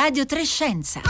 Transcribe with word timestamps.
Radio 0.00 0.24
Trescenza. 0.26 1.00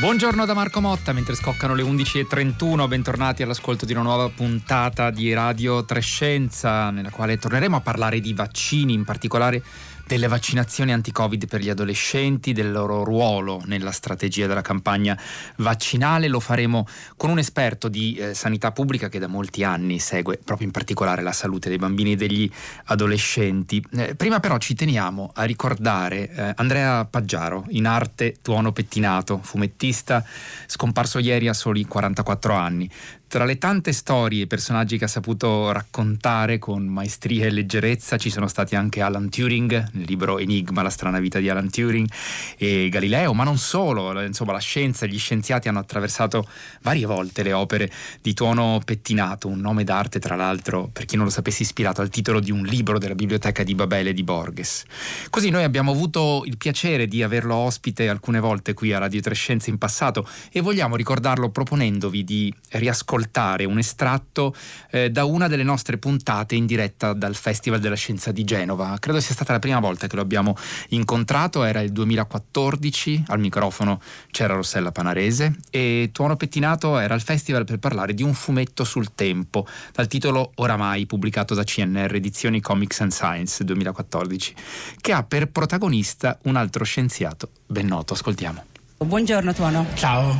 Buongiorno 0.00 0.44
da 0.44 0.54
Marco 0.54 0.80
Motta, 0.80 1.12
mentre 1.12 1.36
scoccano 1.36 1.74
le 1.74 1.84
11.31, 1.84 2.88
bentornati 2.88 3.44
all'ascolto 3.44 3.86
di 3.86 3.92
una 3.92 4.02
nuova 4.02 4.28
puntata 4.30 5.10
di 5.10 5.32
Radio 5.32 5.84
Trescenza, 5.84 6.90
nella 6.90 7.10
quale 7.10 7.38
torneremo 7.38 7.76
a 7.76 7.80
parlare 7.80 8.18
di 8.18 8.32
vaccini, 8.32 8.94
in 8.94 9.04
particolare 9.04 9.62
delle 10.10 10.26
vaccinazioni 10.26 10.92
anti-Covid 10.92 11.46
per 11.46 11.60
gli 11.60 11.70
adolescenti, 11.70 12.52
del 12.52 12.72
loro 12.72 13.04
ruolo 13.04 13.62
nella 13.66 13.92
strategia 13.92 14.48
della 14.48 14.60
campagna 14.60 15.16
vaccinale. 15.58 16.26
Lo 16.26 16.40
faremo 16.40 16.84
con 17.16 17.30
un 17.30 17.38
esperto 17.38 17.86
di 17.86 18.16
eh, 18.16 18.34
sanità 18.34 18.72
pubblica 18.72 19.08
che 19.08 19.20
da 19.20 19.28
molti 19.28 19.62
anni 19.62 20.00
segue 20.00 20.40
proprio 20.44 20.66
in 20.66 20.72
particolare 20.72 21.22
la 21.22 21.30
salute 21.30 21.68
dei 21.68 21.78
bambini 21.78 22.12
e 22.12 22.16
degli 22.16 22.50
adolescenti. 22.86 23.80
Eh, 23.92 24.16
prima 24.16 24.40
però 24.40 24.58
ci 24.58 24.74
teniamo 24.74 25.30
a 25.32 25.44
ricordare 25.44 26.28
eh, 26.28 26.52
Andrea 26.56 27.04
Paggiaro, 27.04 27.66
in 27.68 27.86
arte 27.86 28.38
tuono 28.42 28.72
pettinato, 28.72 29.38
fumettista, 29.40 30.24
scomparso 30.66 31.20
ieri 31.20 31.46
a 31.46 31.54
soli 31.54 31.84
44 31.84 32.52
anni. 32.52 32.90
Tra 33.30 33.44
le 33.44 33.58
tante 33.58 33.92
storie 33.92 34.42
e 34.42 34.46
personaggi 34.48 34.98
che 34.98 35.04
ha 35.04 35.06
saputo 35.06 35.70
raccontare 35.70 36.58
con 36.58 36.84
maestria 36.84 37.46
e 37.46 37.50
leggerezza 37.50 38.16
ci 38.16 38.28
sono 38.28 38.48
stati 38.48 38.74
anche 38.74 39.02
Alan 39.02 39.30
Turing, 39.30 39.90
nel 39.92 40.04
libro 40.04 40.40
Enigma, 40.40 40.82
la 40.82 40.90
strana 40.90 41.20
vita 41.20 41.38
di 41.38 41.48
Alan 41.48 41.70
Turing, 41.70 42.10
e 42.56 42.88
Galileo, 42.90 43.32
ma 43.32 43.44
non 43.44 43.56
solo, 43.56 44.20
insomma 44.20 44.50
la 44.50 44.58
scienza 44.58 45.06
e 45.06 45.10
gli 45.10 45.18
scienziati 45.18 45.68
hanno 45.68 45.78
attraversato 45.78 46.44
varie 46.82 47.06
volte 47.06 47.44
le 47.44 47.52
opere 47.52 47.88
di 48.20 48.34
Tuono 48.34 48.82
Pettinato, 48.84 49.46
un 49.46 49.60
nome 49.60 49.84
d'arte 49.84 50.18
tra 50.18 50.34
l'altro, 50.34 50.90
per 50.92 51.04
chi 51.04 51.14
non 51.14 51.26
lo 51.26 51.30
sapesse, 51.30 51.62
ispirato 51.62 52.00
al 52.00 52.08
titolo 52.08 52.40
di 52.40 52.50
un 52.50 52.64
libro 52.64 52.98
della 52.98 53.14
biblioteca 53.14 53.62
di 53.62 53.76
Babele 53.76 54.12
di 54.12 54.24
Borges. 54.24 54.82
Così 55.30 55.50
noi 55.50 55.62
abbiamo 55.62 55.92
avuto 55.92 56.42
il 56.46 56.56
piacere 56.56 57.06
di 57.06 57.22
averlo 57.22 57.54
ospite 57.54 58.08
alcune 58.08 58.40
volte 58.40 58.74
qui 58.74 58.92
a 58.92 58.98
Radio 58.98 59.20
Trescenze 59.20 59.70
in 59.70 59.78
passato 59.78 60.28
e 60.50 60.60
vogliamo 60.60 60.96
ricordarlo 60.96 61.50
proponendovi 61.50 62.24
di 62.24 62.52
riascoltare 62.70 63.18
ascoltare 63.20 63.64
un 63.64 63.78
estratto 63.78 64.54
eh, 64.90 65.10
da 65.10 65.24
una 65.24 65.46
delle 65.46 65.62
nostre 65.62 65.98
puntate 65.98 66.54
in 66.54 66.64
diretta 66.64 67.12
dal 67.12 67.34
Festival 67.34 67.78
della 67.78 67.94
Scienza 67.94 68.32
di 68.32 68.44
Genova. 68.44 68.96
Credo 68.98 69.20
sia 69.20 69.34
stata 69.34 69.52
la 69.52 69.58
prima 69.58 69.78
volta 69.78 70.06
che 70.06 70.16
lo 70.16 70.22
abbiamo 70.22 70.56
incontrato, 70.88 71.62
era 71.62 71.80
il 71.80 71.92
2014, 71.92 73.24
al 73.28 73.38
microfono 73.38 74.00
c'era 74.30 74.54
Rossella 74.54 74.90
Panarese 74.90 75.56
e 75.70 76.10
Tuono 76.12 76.36
Pettinato 76.36 76.98
era 76.98 77.14
al 77.14 77.20
festival 77.20 77.64
per 77.64 77.78
parlare 77.78 78.14
di 78.14 78.22
un 78.22 78.32
fumetto 78.32 78.84
sul 78.84 79.14
tempo, 79.14 79.66
dal 79.92 80.06
titolo 80.06 80.52
Oramai, 80.56 81.06
pubblicato 81.06 81.54
da 81.54 81.62
CNR 81.62 82.14
Edizioni 82.14 82.60
Comics 82.60 83.00
and 83.02 83.12
Science 83.12 83.62
2014, 83.64 84.54
che 85.00 85.12
ha 85.12 85.22
per 85.22 85.48
protagonista 85.48 86.38
un 86.44 86.56
altro 86.56 86.84
scienziato 86.84 87.50
ben 87.66 87.86
noto. 87.86 88.14
Ascoltiamo. 88.14 88.64
Buongiorno 88.98 89.52
Tuono. 89.52 89.86
Ciao. 89.94 90.36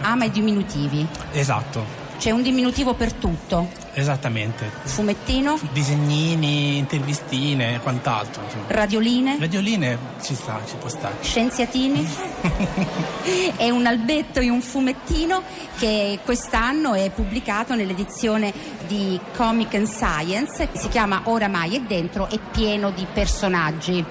Ama 0.00 0.24
i 0.24 0.30
diminutivi. 0.30 1.06
Esatto. 1.32 1.95
C'è 2.18 2.30
un 2.30 2.42
diminutivo 2.42 2.94
per 2.94 3.12
tutto. 3.12 3.68
Esattamente. 3.92 4.70
Fumettino. 4.84 5.58
Disegnini, 5.72 6.78
intervistine 6.78 7.74
e 7.74 7.80
quant'altro. 7.80 8.42
Radioline. 8.68 9.36
Radioline 9.38 9.98
ci 10.22 10.34
sta, 10.34 10.60
ci 10.66 10.76
può 10.76 10.88
stare. 10.88 11.16
Scienziatini. 11.20 12.06
è 13.56 13.68
un 13.70 13.86
albetto 13.86 14.40
e 14.40 14.48
un 14.48 14.62
fumettino 14.62 15.42
che 15.78 16.18
quest'anno 16.24 16.94
è 16.94 17.10
pubblicato 17.10 17.74
nell'edizione 17.74 18.52
di 18.86 19.20
Comic 19.36 19.74
and 19.74 19.86
Science. 19.86 20.68
Si 20.72 20.88
chiama 20.88 21.22
Oramai 21.24 21.76
e 21.76 21.80
dentro 21.80 22.28
è 22.28 22.38
pieno 22.50 22.90
di 22.90 23.06
personaggi. 23.12 24.04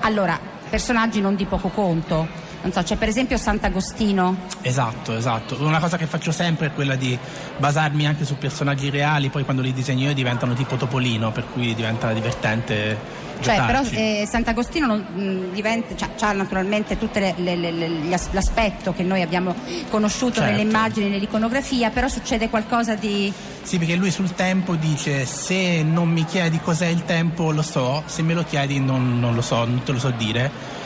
Allora, 0.00 0.38
personaggi 0.70 1.20
non 1.20 1.34
di 1.34 1.44
poco 1.44 1.68
conto 1.68 2.46
non 2.62 2.72
so, 2.72 2.82
c'è 2.82 2.96
per 2.96 3.08
esempio 3.08 3.36
Sant'Agostino. 3.36 4.36
Esatto, 4.62 5.16
esatto. 5.16 5.56
Una 5.60 5.78
cosa 5.78 5.96
che 5.96 6.06
faccio 6.06 6.32
sempre 6.32 6.66
è 6.66 6.72
quella 6.72 6.96
di 6.96 7.16
basarmi 7.56 8.06
anche 8.06 8.24
su 8.24 8.36
personaggi 8.36 8.90
reali, 8.90 9.28
poi 9.28 9.44
quando 9.44 9.62
li 9.62 9.72
disegno 9.72 10.08
io 10.08 10.14
diventano 10.14 10.54
tipo 10.54 10.76
Topolino, 10.76 11.30
per 11.30 11.46
cui 11.52 11.74
diventa 11.74 12.12
divertente. 12.12 13.26
Cioè, 13.40 13.64
però 13.66 13.82
eh, 13.90 14.26
Sant'Agostino 14.28 14.86
non, 14.86 14.98
mh, 14.98 15.54
diventa, 15.54 15.94
cioè, 15.94 16.28
ha 16.28 16.32
naturalmente 16.32 16.98
tutto 16.98 17.20
l'aspetto 17.20 18.92
che 18.92 19.04
noi 19.04 19.22
abbiamo 19.22 19.54
conosciuto 19.90 20.40
certo. 20.40 20.50
nelle 20.50 20.62
immagini, 20.62 21.08
nell'iconografia, 21.08 21.90
però 21.90 22.08
succede 22.08 22.48
qualcosa 22.48 22.96
di... 22.96 23.32
Sì, 23.62 23.78
perché 23.78 23.94
lui 23.94 24.10
sul 24.10 24.34
tempo 24.34 24.74
dice 24.74 25.24
se 25.24 25.84
non 25.84 26.08
mi 26.08 26.24
chiedi 26.24 26.58
cos'è 26.58 26.86
il 26.86 27.04
tempo 27.04 27.52
lo 27.52 27.62
so, 27.62 28.02
se 28.06 28.22
me 28.22 28.34
lo 28.34 28.42
chiedi 28.42 28.80
non, 28.80 29.20
non 29.20 29.36
lo 29.36 29.42
so, 29.42 29.64
non 29.64 29.82
te 29.84 29.92
lo 29.92 30.00
so 30.00 30.10
dire 30.10 30.77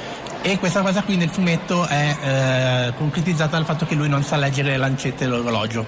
e 0.43 0.59
questa 0.59 0.83
cosa 0.83 1.03
qui 1.03 1.17
nel 1.17 1.29
fumetto 1.29 1.87
è 1.87 2.17
eh, 2.21 2.93
concretizzata 2.97 3.57
dal 3.57 3.65
fatto 3.65 3.87
che 3.87 3.95
lui 3.95 4.09
non 4.09 4.25
sa 4.25 4.37
leggere 4.37 4.71
le 4.71 4.77
lancette 4.77 5.25
dell'orologio. 5.25 5.87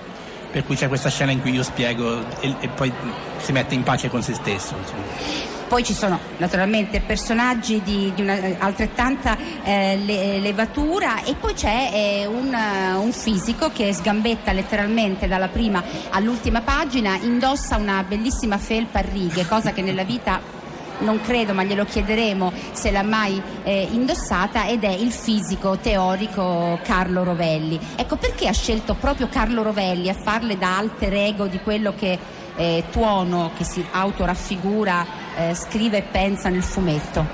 Per 0.51 0.65
cui 0.65 0.77
c'è 0.77 0.87
questa 0.87 1.11
scena 1.11 1.33
in 1.33 1.41
cui 1.41 1.51
io 1.51 1.65
spiego 1.65 2.21
e, 2.39 2.55
e 2.61 2.69
poi 2.69 2.93
si 3.39 3.51
mette 3.51 3.75
in 3.75 3.83
pace 3.83 4.09
con 4.09 4.23
se 4.23 4.35
stesso. 4.35 4.77
Insomma. 4.79 5.53
Poi 5.67 5.83
ci 5.83 5.93
sono 5.93 6.21
naturalmente 6.37 7.01
personaggi 7.01 7.83
di, 7.83 8.13
di 8.15 8.23
una 8.23 8.39
altrettanta 8.59 9.37
eh, 9.65 9.97
levatura 10.41 11.25
e 11.25 11.35
poi 11.35 11.55
c'è 11.55 11.91
eh, 11.93 12.27
un, 12.27 12.57
un, 12.97 13.13
fisico 13.13 13.71
che 13.73 13.93
sgambetta 13.93 14.53
letteralmente 14.53 15.27
dalla 15.27 15.49
prima 15.49 15.83
all'ultima 16.11 16.61
pagina, 16.61 17.17
indossa 17.17 17.77
una 17.77 18.05
bellissima 18.07 18.59
felpa 18.59 19.01
a 19.01 19.03
righe, 19.03 19.47
cosa 19.47 19.73
che 19.73 19.83
nella 19.83 20.05
vita 20.05 20.63
non 20.99 21.21
credo, 21.21 21.53
ma 21.55 21.65
glielo 21.65 21.85
chiederemo 21.85 22.53
se 22.73 22.91
l'ha 22.91 23.03
mai 23.03 23.41
eh, 23.63 23.89
indossata, 23.91 24.67
ed 24.67 24.85
è 24.85 24.91
il 24.91 25.11
fisico 25.11 25.79
teorico 25.79 26.79
Carlo 26.83 27.25
Rovelli. 27.25 27.79
Ecco 27.97 28.17
perché 28.17 28.49
ha 28.49 28.53
scelto 28.53 28.95
proprio 28.95 29.29
Carlo 29.29 29.63
Rovelli 29.63 30.09
a 30.09 30.15
farle 30.15 30.57
da 30.59 30.77
alter 30.77 31.15
ego 31.15 31.47
di 31.47 31.61
quello 31.61 31.95
che 31.95 32.19
eh, 32.57 32.85
Tuono, 32.91 33.51
che 33.57 33.65
si 33.65 33.85
autoraffigura, 33.91 35.07
eh, 35.37 35.55
scrive 35.55 35.99
e 35.99 36.03
pensa 36.03 36.49
nel 36.49 36.63
fumetto? 36.63 37.27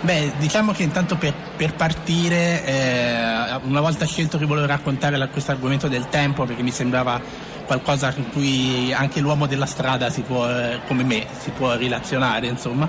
Beh, 0.00 0.32
diciamo 0.36 0.72
che 0.72 0.82
intanto 0.82 1.16
per, 1.16 1.32
per 1.56 1.74
partire, 1.74 2.62
eh, 2.64 3.58
una 3.62 3.80
volta 3.80 4.04
scelto 4.04 4.36
che 4.36 4.44
volevo 4.44 4.66
raccontare 4.66 5.16
questo 5.30 5.50
argomento 5.50 5.88
del 5.88 6.10
tempo, 6.10 6.44
perché 6.44 6.62
mi 6.62 6.70
sembrava 6.70 7.18
qualcosa 7.66 8.12
con 8.12 8.30
cui 8.30 8.92
anche 8.92 9.20
l'uomo 9.20 9.46
della 9.46 9.66
strada 9.66 10.10
si 10.10 10.22
può, 10.22 10.46
come 10.86 11.04
me 11.04 11.26
si 11.38 11.50
può 11.50 11.74
relazionare 11.74 12.46
insomma. 12.46 12.88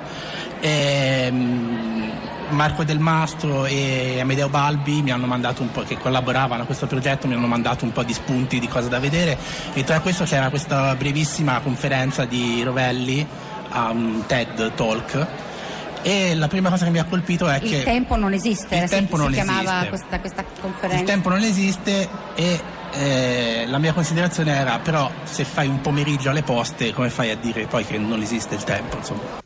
E, 0.60 1.26
ehm, 1.28 2.12
Marco 2.50 2.84
Del 2.84 3.00
Mastro 3.00 3.66
e 3.66 4.20
Amedeo 4.20 4.50
Balbi 4.50 5.02
mi 5.02 5.12
hanno 5.12 5.26
mandato 5.26 5.64
un 5.64 5.72
po', 5.72 5.82
che 5.82 5.98
collaboravano 5.98 6.64
a 6.64 6.66
questo 6.66 6.86
progetto, 6.86 7.28
mi 7.28 7.34
hanno 7.34 7.48
mandato 7.48 7.86
un 7.86 7.92
po' 7.92 8.04
di 8.04 8.14
spunti 8.14 8.60
di 8.60 8.68
cose 8.68 8.88
da 8.88 9.00
vedere 9.00 9.38
e 9.74 9.84
tra 9.84 10.00
questo 10.00 10.26
c'era 10.26 10.50
questa 10.50 10.96
brevissima 10.96 11.60
conferenza 11.62 12.26
di 12.26 12.62
Rovelli 12.64 13.26
a 13.70 13.90
un 13.90 14.24
TED 14.28 14.74
Talk 14.76 15.28
e 16.04 16.36
la 16.36 16.48
prima 16.48 16.70
cosa 16.70 16.86
che 16.86 16.92
mi 16.92 17.00
ha 17.00 17.06
colpito 17.06 17.48
è 17.50 17.56
il 17.56 17.68
che 17.68 17.78
il 17.78 17.84
tempo 17.84 18.16
non 18.16 18.32
esiste, 18.32 18.76
il 18.76 18.90
tempo 18.90 19.16
si, 19.16 19.24
non 19.24 19.34
si 19.34 19.40
esiste. 19.40 19.60
chiamava 19.60 19.88
questa, 19.88 20.20
questa 20.20 20.46
conferenza. 20.62 21.02
Il 21.02 21.08
tempo 21.08 21.30
non 21.30 21.42
esiste 21.42 22.08
e 22.36 22.62
eh, 22.98 23.66
la 23.68 23.78
mia 23.78 23.94
considerazione 23.94 24.56
era 24.56 24.80
però 24.80 25.10
se 25.24 25.44
fai 25.44 25.68
un 25.68 25.82
pomeriggio 25.82 26.30
alle 26.30 26.44
poste 26.44 26.94
come 26.94 27.10
fai 27.10 27.32
a 27.32 27.36
dire 27.36 27.66
poi 27.68 27.86
che 27.86 27.98
non 27.98 28.22
esiste 28.22 28.56
il 28.56 28.64
tempo 28.64 28.98
insomma 28.98 29.44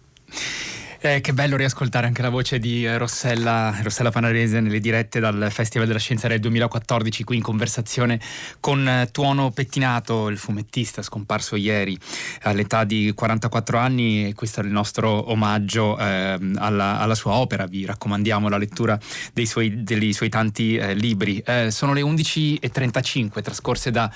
eh, 1.01 1.21
che 1.21 1.33
bello 1.33 1.55
riascoltare 1.55 2.07
anche 2.07 2.21
la 2.21 2.29
voce 2.29 2.59
di 2.59 2.85
eh, 2.85 2.97
Rossella, 2.97 3.73
Rossella 3.81 4.11
Panarese 4.11 4.59
nelle 4.59 4.79
dirette 4.79 5.21
dal 5.21 5.47
Festival 5.49 5.87
della 5.87 5.99
Scienza 5.99 6.27
del 6.27 6.39
2014 6.41 7.23
qui 7.23 7.37
in 7.37 7.41
conversazione 7.41 8.19
con 8.59 8.85
eh, 8.85 9.07
Tuono 9.11 9.51
Pettinato, 9.51 10.27
il 10.27 10.37
fumettista 10.37 11.01
scomparso 11.01 11.55
ieri 11.55 11.97
all'età 12.41 12.83
di 12.83 13.13
44 13.15 13.77
anni 13.77 14.27
e 14.27 14.33
questo 14.33 14.59
è 14.59 14.63
il 14.63 14.71
nostro 14.71 15.31
omaggio 15.31 15.97
eh, 15.97 16.37
alla, 16.55 16.99
alla, 16.99 17.15
sua 17.15 17.33
opera, 17.33 17.65
vi 17.65 17.85
raccomandiamo 17.85 18.49
la 18.49 18.57
lettura 18.57 18.99
dei 19.33 19.45
suoi, 19.45 19.83
dei 19.83 20.11
suoi 20.11 20.29
tanti 20.29 20.75
eh, 20.75 20.93
libri. 20.95 21.41
Eh, 21.45 21.71
sono 21.71 21.93
le 21.93 22.01
11.35 22.01 23.41
trascorse 23.41 23.91
da 23.91 24.11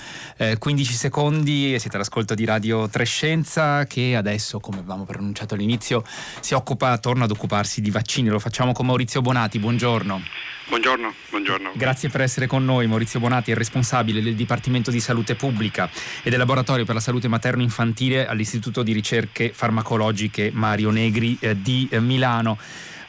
15 0.57 0.93
secondi 0.93 1.73
e 1.73 1.79
siete 1.79 1.95
all'ascolto 1.95 2.33
di 2.33 2.43
Radio 2.45 2.87
Trescenza 2.89 3.85
che 3.85 4.15
adesso 4.15 4.59
come 4.59 4.79
avevamo 4.79 5.05
pronunciato 5.05 5.53
all'inizio 5.53 6.03
si 6.39 6.53
occupa 6.53 6.72
occupa, 6.73 6.97
torna 6.97 7.23
ad 7.25 7.31
occuparsi 7.31 7.81
di 7.81 7.89
vaccini. 7.89 8.29
Lo 8.29 8.39
facciamo 8.39 8.73
con 8.73 8.85
Maurizio 8.85 9.21
Bonati. 9.21 9.59
Buongiorno. 9.59 10.21
Buongiorno, 10.67 11.13
buongiorno. 11.29 11.71
Grazie 11.75 12.09
per 12.09 12.21
essere 12.21 12.47
con 12.47 12.65
noi. 12.65 12.87
Maurizio 12.87 13.19
Bonati 13.19 13.51
è 13.51 13.55
responsabile 13.55 14.21
del 14.21 14.35
Dipartimento 14.35 14.91
di 14.91 14.99
Salute 14.99 15.35
Pubblica 15.35 15.89
e 16.23 16.29
del 16.29 16.39
Laboratorio 16.39 16.85
per 16.85 16.95
la 16.95 17.01
Salute 17.01 17.27
Materno-Infantile 17.27 18.27
all'Istituto 18.27 18.81
di 18.83 18.91
Ricerche 18.91 19.51
Farmacologiche 19.53 20.51
Mario 20.53 20.89
Negri 20.89 21.37
eh, 21.39 21.61
di 21.61 21.87
eh, 21.91 21.99
Milano. 21.99 22.57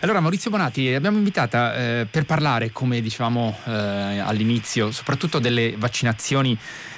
Allora 0.05 0.21
Maurizio 0.21 0.51
Bonati, 0.51 0.93
abbiamo 0.93 1.17
invitata 1.17 1.75
eh, 1.75 2.07
per 2.11 2.27
parlare, 2.27 2.71
come 2.73 3.01
dicevamo 3.01 3.57
eh, 3.65 3.71
all'inizio, 4.19 4.91
soprattutto 4.91 5.39
delle 5.39 5.77
vaccinazioni 5.79 6.55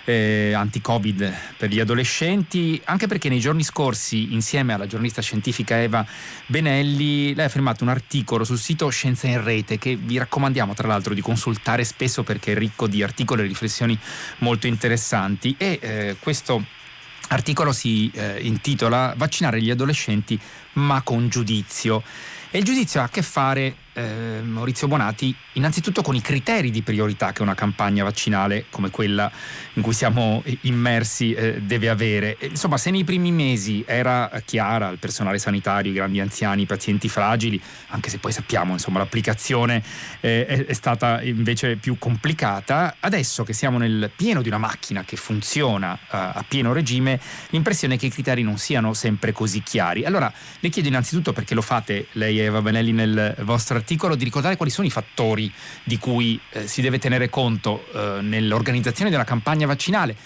eh, 0.06 0.53
anti-Covid 0.53 1.32
per 1.56 1.70
gli 1.70 1.79
adolescenti, 1.79 2.81
anche 2.82 3.06
perché 3.06 3.29
nei 3.29 3.38
giorni 3.38 3.62
scorsi, 3.62 4.32
insieme 4.32 4.73
alla 4.73 4.88
giornalista 4.88 5.23
scientifica 5.23 5.81
Eva 5.81 6.05
Benelli, 6.47 7.32
lei 7.32 7.44
ha 7.44 7.49
firmato 7.49 7.85
un 7.85 7.91
articolo 7.91 8.43
sul 8.43 8.58
sito 8.58 8.88
Scienza 8.88 9.29
in 9.29 9.41
Rete 9.41 9.79
che 9.79 9.94
vi 9.94 10.19
raccomandiamo 10.19 10.75
tra 10.75 10.88
l'altro 10.88 11.14
di 11.14 11.20
consultare 11.20 11.85
spesso 11.85 12.25
perché 12.25 12.55
è 12.55 12.58
ricco 12.58 12.88
di 12.88 13.05
articoli 13.05 13.43
e 13.43 13.47
riflessioni 13.47 13.97
molto 14.38 14.67
interessanti 14.67 15.55
e 15.56 15.79
eh, 15.81 16.17
questo 16.19 16.61
articolo 17.29 17.70
si 17.70 18.11
eh, 18.12 18.41
intitola 18.41 19.14
Vaccinare 19.17 19.62
gli 19.62 19.70
adolescenti 19.70 20.37
ma 20.73 21.03
con 21.03 21.29
giudizio. 21.29 22.03
E 22.50 22.58
il 22.58 22.64
giudizio 22.64 23.00
ha 23.00 23.04
a 23.04 23.08
che 23.08 23.22
fare 23.22 23.75
eh, 23.96 24.43
Maurizio 24.43 24.88
Bonati, 24.88 25.34
innanzitutto 25.54 26.02
con 26.02 26.14
i 26.14 26.20
criteri 26.20 26.70
di 26.70 26.82
priorità 26.82 27.32
che 27.32 27.40
una 27.40 27.54
campagna 27.54 28.04
vaccinale 28.04 28.66
come 28.69 28.90
quella 28.90 29.31
in 29.75 29.82
cui 29.82 29.94
siamo 29.94 30.43
immersi 30.62 31.32
eh, 31.32 31.62
deve 31.62 31.88
avere. 31.88 32.37
Insomma, 32.43 32.76
se 32.76 32.90
nei 32.90 33.04
primi 33.04 33.32
mesi 33.32 33.82
era 33.87 34.31
chiara 34.44 34.88
al 34.88 34.98
personale 34.98 35.38
sanitario, 35.38 35.90
i 35.90 35.94
grandi 35.94 36.20
anziani, 36.20 36.62
i 36.62 36.66
pazienti 36.66 37.08
fragili, 37.08 37.60
anche 37.88 38.10
se 38.10 38.19
poi 38.19 38.32
sappiamo, 38.32 38.72
insomma, 38.72 38.98
l'applicazione 38.98 39.82
eh, 40.20 40.44
è, 40.44 40.66
è, 40.66 40.72
stata 40.75 41.22
invece 41.22 41.76
più 41.76 41.96
complicata, 41.98 42.96
adesso 43.00 43.44
che 43.44 43.54
siamo 43.54 43.78
nel 43.78 44.10
pieno 44.14 44.43
di 44.43 44.48
una 44.48 44.58
macchina 44.58 45.04
che 45.04 45.16
funziona 45.16 45.93
uh, 45.94 45.98
a 46.10 46.44
pieno 46.46 46.75
regime, 46.75 47.19
l'impressione 47.50 47.94
è 47.94 47.98
che 47.98 48.06
i 48.06 48.10
criteri 48.10 48.43
non 48.43 48.58
siano 48.58 48.93
sempre 48.93 49.32
così 49.32 49.62
chiari. 49.62 50.04
Allora, 50.04 50.31
le 50.60 50.69
chiedo 50.69 50.88
innanzitutto 50.88 51.32
perché 51.32 51.54
lo 51.54 51.62
fate 51.62 52.08
lei 52.12 52.38
e 52.38 52.44
Eva 52.44 52.60
Benelli 52.60 52.93
nel 52.93 53.34
vostro 53.40 53.76
articolo 53.76 53.84
articolo 53.87 54.17
di 54.17 54.25
ricordare 54.25 54.56
quali 54.56 54.73
sono 54.73 54.88
i 54.88 54.91
fattori 54.91 55.50
di 55.85 55.97
cui 55.97 56.41
eh, 56.50 56.67
si 56.67 56.83
deve 56.83 56.99
tenere 56.99 57.31
conto 57.31 57.87
eh, 57.93 58.21
nell'organizzazione 58.21 59.11
della 59.11 59.23
campagna 59.23 59.65
vaccinale 59.65 60.17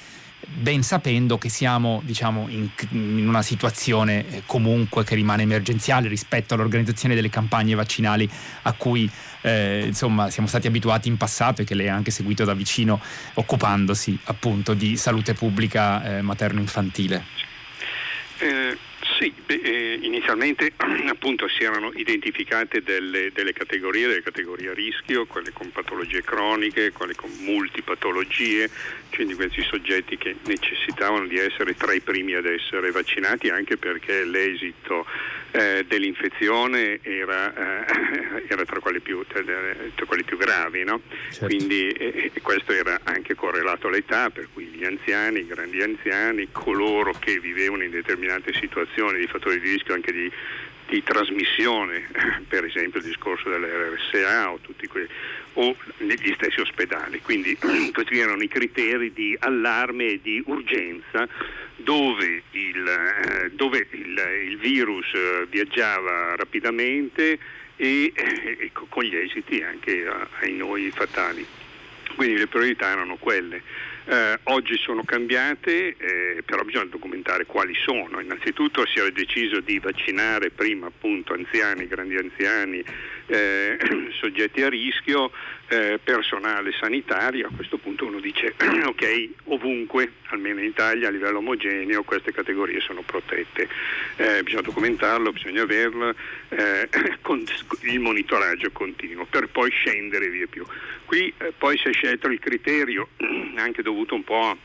ben 0.49 0.83
sapendo 0.83 1.37
che 1.37 1.51
siamo 1.51 2.01
diciamo, 2.03 2.47
in, 2.49 2.71
in, 2.93 3.29
una 3.29 3.43
situazione 3.43 4.27
eh, 4.27 4.43
comunque 4.47 5.05
che 5.05 5.15
rimane 5.15 5.43
emergenziale 5.43 6.09
rispetto 6.09 6.55
all'organizzazione 6.55 7.15
delle 7.15 7.29
campagne 7.29 7.75
vaccinali 7.75 8.29
a 8.62 8.73
cui 8.73 9.09
eh, 9.43 9.83
insomma, 9.85 10.31
siamo 10.31 10.49
stati 10.49 10.67
abituati 10.67 11.09
in 11.09 11.19
passato 11.19 11.61
e 11.61 11.65
che 11.67 11.75
lei 11.75 11.91
ha 11.91 11.95
anche 11.95 12.11
seguito 12.11 12.45
da 12.45 12.55
vicino 12.55 12.99
occupandosi 13.35 14.19
appunto 14.25 14.73
di 14.73 14.97
salute 14.97 15.35
pubblica 15.35 16.17
eh, 16.17 16.23
materno-infantile. 16.23 17.50
Eh, 18.43 18.75
sì, 19.19 19.31
beh, 19.45 19.61
eh, 19.63 19.99
inizialmente 20.01 20.73
appunto 21.09 21.47
si 21.47 21.63
erano 21.63 21.93
identificate 21.95 22.83
delle, 22.83 23.31
delle, 23.35 23.53
categorie, 23.53 24.09
delle 24.09 24.23
categorie 24.23 24.71
a 24.71 24.75
rischio, 24.75 25.27
quelle 25.27 25.53
con 25.53 25.71
patologie 25.71 26.23
croniche, 26.23 26.91
quelle 26.91 27.15
con 27.15 27.31
multipatologie, 27.41 28.71
quindi 29.11 29.35
questi 29.35 29.63
soggetti 29.63 30.17
che 30.17 30.37
necessitavano 30.47 31.27
di 31.27 31.37
essere 31.37 31.77
tra 31.77 31.93
i 31.93 32.01
primi 32.01 32.33
ad 32.33 32.47
essere 32.47 32.91
vaccinati 32.93 33.51
anche 33.51 33.77
perché 33.77 34.25
l'esito 34.25 35.05
eh, 35.52 35.85
dell'infezione 35.87 37.00
era, 37.02 37.85
eh, 37.85 38.44
era 38.49 38.64
tra, 38.64 38.81
quelli 38.81 39.00
più, 39.00 39.25
tra, 39.26 39.43
quelli 40.06 40.23
più, 40.23 40.37
gravi, 40.37 40.85
no? 40.85 41.00
certo. 41.31 41.47
quindi 41.47 41.88
eh, 41.88 42.32
questo 42.43 42.73
era 42.73 43.00
anche 43.05 43.35
correlato 43.35 43.88
all'età, 43.88 44.31
per 44.31 44.49
cui 44.52 44.67
gli 44.67 44.85
anziani, 44.85 45.41
i 45.41 45.47
grandi 45.47 45.82
anziani, 45.82 46.49
coloro 46.52 47.14
che 47.19 47.38
vivevano 47.41 47.82
in 47.82 47.91
determinate 47.91 48.52
situazioni 48.55 49.19
di 49.19 49.26
fattori 49.26 49.61
di 49.61 49.70
rischio 49.70 49.94
anche 49.94 50.12
di, 50.12 50.31
di 50.88 51.02
trasmissione, 51.02 52.08
per 52.49 52.64
esempio 52.64 53.00
il 53.00 53.06
discorso 53.06 53.49
dell'RSA 53.49 54.53
o, 54.53 54.58
que- 54.88 55.08
o 55.55 55.76
negli 55.99 56.32
stessi 56.35 56.61
ospedali. 56.61 57.20
Quindi 57.20 57.56
questi 57.93 58.19
erano 58.19 58.43
i 58.43 58.49
criteri 58.49 59.12
di 59.12 59.37
allarme 59.38 60.06
e 60.06 60.20
di 60.23 60.43
urgenza 60.47 61.29
dove 61.76 62.43
il, 62.50 62.87
eh, 62.87 63.50
dove 63.52 63.87
il, 63.91 64.23
il 64.49 64.58
virus 64.58 65.06
eh, 65.14 65.47
viaggiava 65.49 66.35
rapidamente 66.37 67.38
e, 67.76 68.12
e, 68.14 68.14
eh, 68.14 68.70
con 68.73 69.02
gli 69.05 69.17
esiti 69.17 69.62
anche 69.62 70.06
ai 70.41 70.52
noi 70.52 70.91
fatali. 70.91 71.47
Quindi 72.14 72.37
le 72.37 72.46
priorità 72.46 72.91
erano 72.91 73.17
quelle. 73.17 73.62
Eh, 74.05 74.38
oggi 74.44 74.76
sono 74.76 75.05
cambiate, 75.05 75.94
eh, 75.96 76.43
però 76.44 76.62
bisogna 76.62 76.87
documentare 76.87 77.46
quali 77.46 77.75
sono. 77.75 78.20
Innanzitutto 78.20 78.85
si 78.87 78.99
era 78.99 79.11
deciso 79.11 79.61
di 79.61 79.79
vaccinare 79.79 80.50
prima 80.50 80.88
appunto 80.88 81.32
anziani, 81.32 81.87
grandi 81.87 82.17
anziani, 82.17 82.85
eh, 83.31 83.79
soggetti 84.19 84.62
a 84.62 84.69
rischio, 84.69 85.31
eh, 85.69 86.00
personale 86.03 86.73
sanitario, 86.73 87.47
a 87.47 87.50
questo 87.55 87.79
punto 87.79 88.06
uno 88.06 88.19
dice 88.19 88.55
ok, 88.85 89.29
ovunque, 89.44 90.12
almeno 90.27 90.59
in 90.59 90.67
Italia 90.67 91.09
a 91.09 91.11
livello 91.11 91.38
omogeneo, 91.38 92.03
queste 92.03 92.32
categorie 92.32 92.81
sono 92.81 93.03
protette. 93.03 93.69
Eh, 94.17 94.43
bisogna 94.43 94.62
documentarlo, 94.62 95.32
bisogna 95.32 95.62
averlo, 95.62 96.15
eh, 96.49 96.88
con 97.23 97.44
il 97.82 98.00
monitoraggio 98.00 98.71
continuo 98.73 99.27
per 99.27 99.49
poi 99.49 99.71
scendere 99.71 100.29
via 100.29 100.47
più. 100.49 100.65
Qui 101.05 101.32
eh, 101.38 101.53
poi 101.56 101.79
si 101.79 101.88
è 101.88 101.93
scelto 101.93 102.29
il 102.29 102.41
criterio, 102.41 103.09
anche 103.56 103.82
dovuto 103.82 104.15
un 104.15 104.25
po' 104.25 104.56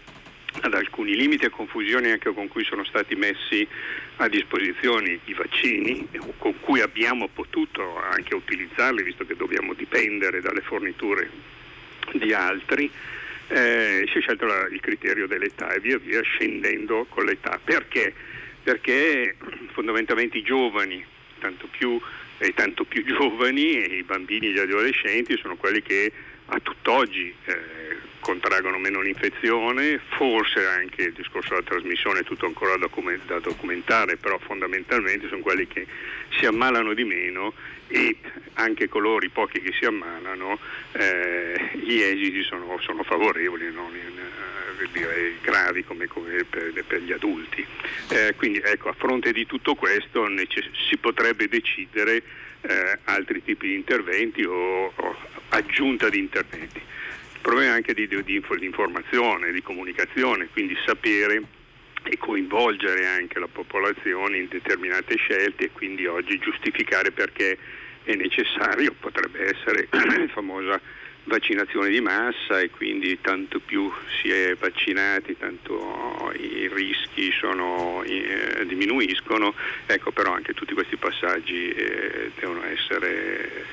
ad 0.62 0.74
alcuni 0.74 1.16
limiti 1.16 1.46
e 1.46 1.50
confusioni 1.50 2.12
anche 2.12 2.34
con 2.34 2.48
cui 2.48 2.64
sono 2.64 2.84
stati 2.84 3.16
messi 3.16 3.68
a 4.18 4.28
disposizione 4.28 5.20
i 5.26 5.34
vaccini, 5.34 6.08
con 6.38 6.60
cui 6.60 6.82
abbiamo 6.82 7.28
potuto 7.28 7.98
anche 7.98 8.36
utilizzarli, 8.36 9.04
visto 9.04 9.26
che 9.26 9.36
dobbiamo 9.36 9.74
dipendere 9.74 10.42
dalle 10.42 10.62
forniture 10.62 11.30
di 12.14 12.34
altri. 12.34 12.90
Eh, 13.48 14.08
si 14.12 14.18
è 14.18 14.22
scelto 14.22 14.46
la, 14.46 14.68
il 14.72 14.80
criterio 14.80 15.28
dell'età 15.28 15.72
e 15.74 15.80
via 15.80 15.98
via 15.98 16.22
scendendo 16.22 17.06
con 17.10 17.26
l'età. 17.26 17.60
Perché? 17.64 18.14
Perché 18.64 19.36
fondamentalmente 19.74 20.38
i 20.38 20.42
giovani, 20.42 21.04
tanto 21.40 21.68
più, 21.70 22.00
e 22.38 22.54
tanto 22.54 22.84
più 22.86 23.04
giovani, 23.06 23.98
i 23.98 24.04
bambini 24.04 24.48
e 24.48 24.52
gli 24.52 24.60
adolescenti 24.60 25.38
sono 25.38 25.56
quelli 25.56 25.82
che 25.82 26.12
a 26.48 26.60
tutt'oggi 26.60 27.34
eh, 27.46 27.95
contraggono 28.26 28.80
meno 28.80 29.02
l'infezione, 29.02 30.00
forse 30.18 30.66
anche 30.66 31.04
il 31.04 31.14
discorso 31.14 31.50
della 31.50 31.62
trasmissione 31.62 32.22
è 32.22 32.24
tutto 32.24 32.48
ancora 32.48 32.76
da 32.76 33.40
documentare, 33.40 34.18
però 34.18 34.40
fondamentalmente 34.40 35.28
sono 35.28 35.42
quelli 35.42 35.68
che 35.68 35.86
si 36.32 36.48
ammalano 36.48 36.96
di 36.96 37.04
meno 37.04 37.54
e 37.88 38.18
anche 38.54 38.90
coloro, 38.90 39.24
i 39.24 39.30
pochi 39.30 39.62
che 39.62 39.72
si 39.80 39.86
ammalano, 39.86 40.58
eh, 40.94 41.70
gli 41.74 42.02
esiti 42.02 42.42
sono, 42.42 42.80
sono 42.82 43.04
favorevoli, 43.04 43.72
non 43.72 43.94
in, 43.94 44.18
eh, 44.18 44.88
direi 44.92 45.36
gravi 45.42 45.84
come, 45.84 46.08
come 46.08 46.44
per, 46.50 46.84
per, 46.84 47.02
gli 47.02 47.12
adulti. 47.12 47.64
Eh, 48.10 48.34
quindi 48.38 48.60
ecco, 48.64 48.90
a 48.90 48.94
fronte 48.94 49.32
di 49.34 49.46
tutto 49.46 49.76
questo 49.76 50.28
necess- 50.28 50.72
si 50.90 50.98
potrebbe 50.98 51.48
decidere 51.48 52.24
eh, 52.62 53.00
altri 53.04 53.44
tipi 53.44 53.68
di 53.68 53.76
interventi 53.76 54.44
o, 54.44 54.92
o 54.96 55.16
aggiunta 55.50 56.10
di 56.10 56.18
interventi 56.18 56.82
problema 57.46 57.74
anche 57.74 57.94
di, 57.94 58.08
di, 58.08 58.24
di 58.24 58.66
informazione, 58.66 59.52
di 59.52 59.62
comunicazione, 59.62 60.48
quindi 60.52 60.76
sapere 60.84 61.44
e 62.02 62.18
coinvolgere 62.18 63.06
anche 63.06 63.38
la 63.38 63.48
popolazione 63.48 64.38
in 64.38 64.48
determinate 64.48 65.16
scelte 65.16 65.66
e 65.66 65.72
quindi 65.72 66.08
oggi 66.08 66.40
giustificare 66.40 67.12
perché 67.12 67.56
è 68.04 68.16
necessario, 68.16 68.96
potrebbe 69.00 69.56
essere 69.56 69.88
la 69.94 70.28
famosa 70.30 70.82
vaccinazione 71.26 71.90
di 71.90 72.02
massa 72.02 72.60
e 72.60 72.72
quindi 72.72 73.20
tanto 73.22 73.60
più 73.60 73.92
si 74.22 74.30
è 74.30 74.56
vaccinati 74.56 75.38
tanto 75.38 76.32
i 76.38 76.68
rischi 76.72 77.32
sono, 77.32 78.04
eh, 78.04 78.66
diminuiscono, 78.66 79.54
ecco 79.86 80.12
però 80.12 80.34
anche 80.34 80.54
tutti 80.54 80.74
questi 80.74 80.98
passaggi 80.98 81.70
eh, 81.70 82.32
devono 82.40 82.64
essere 82.66 83.66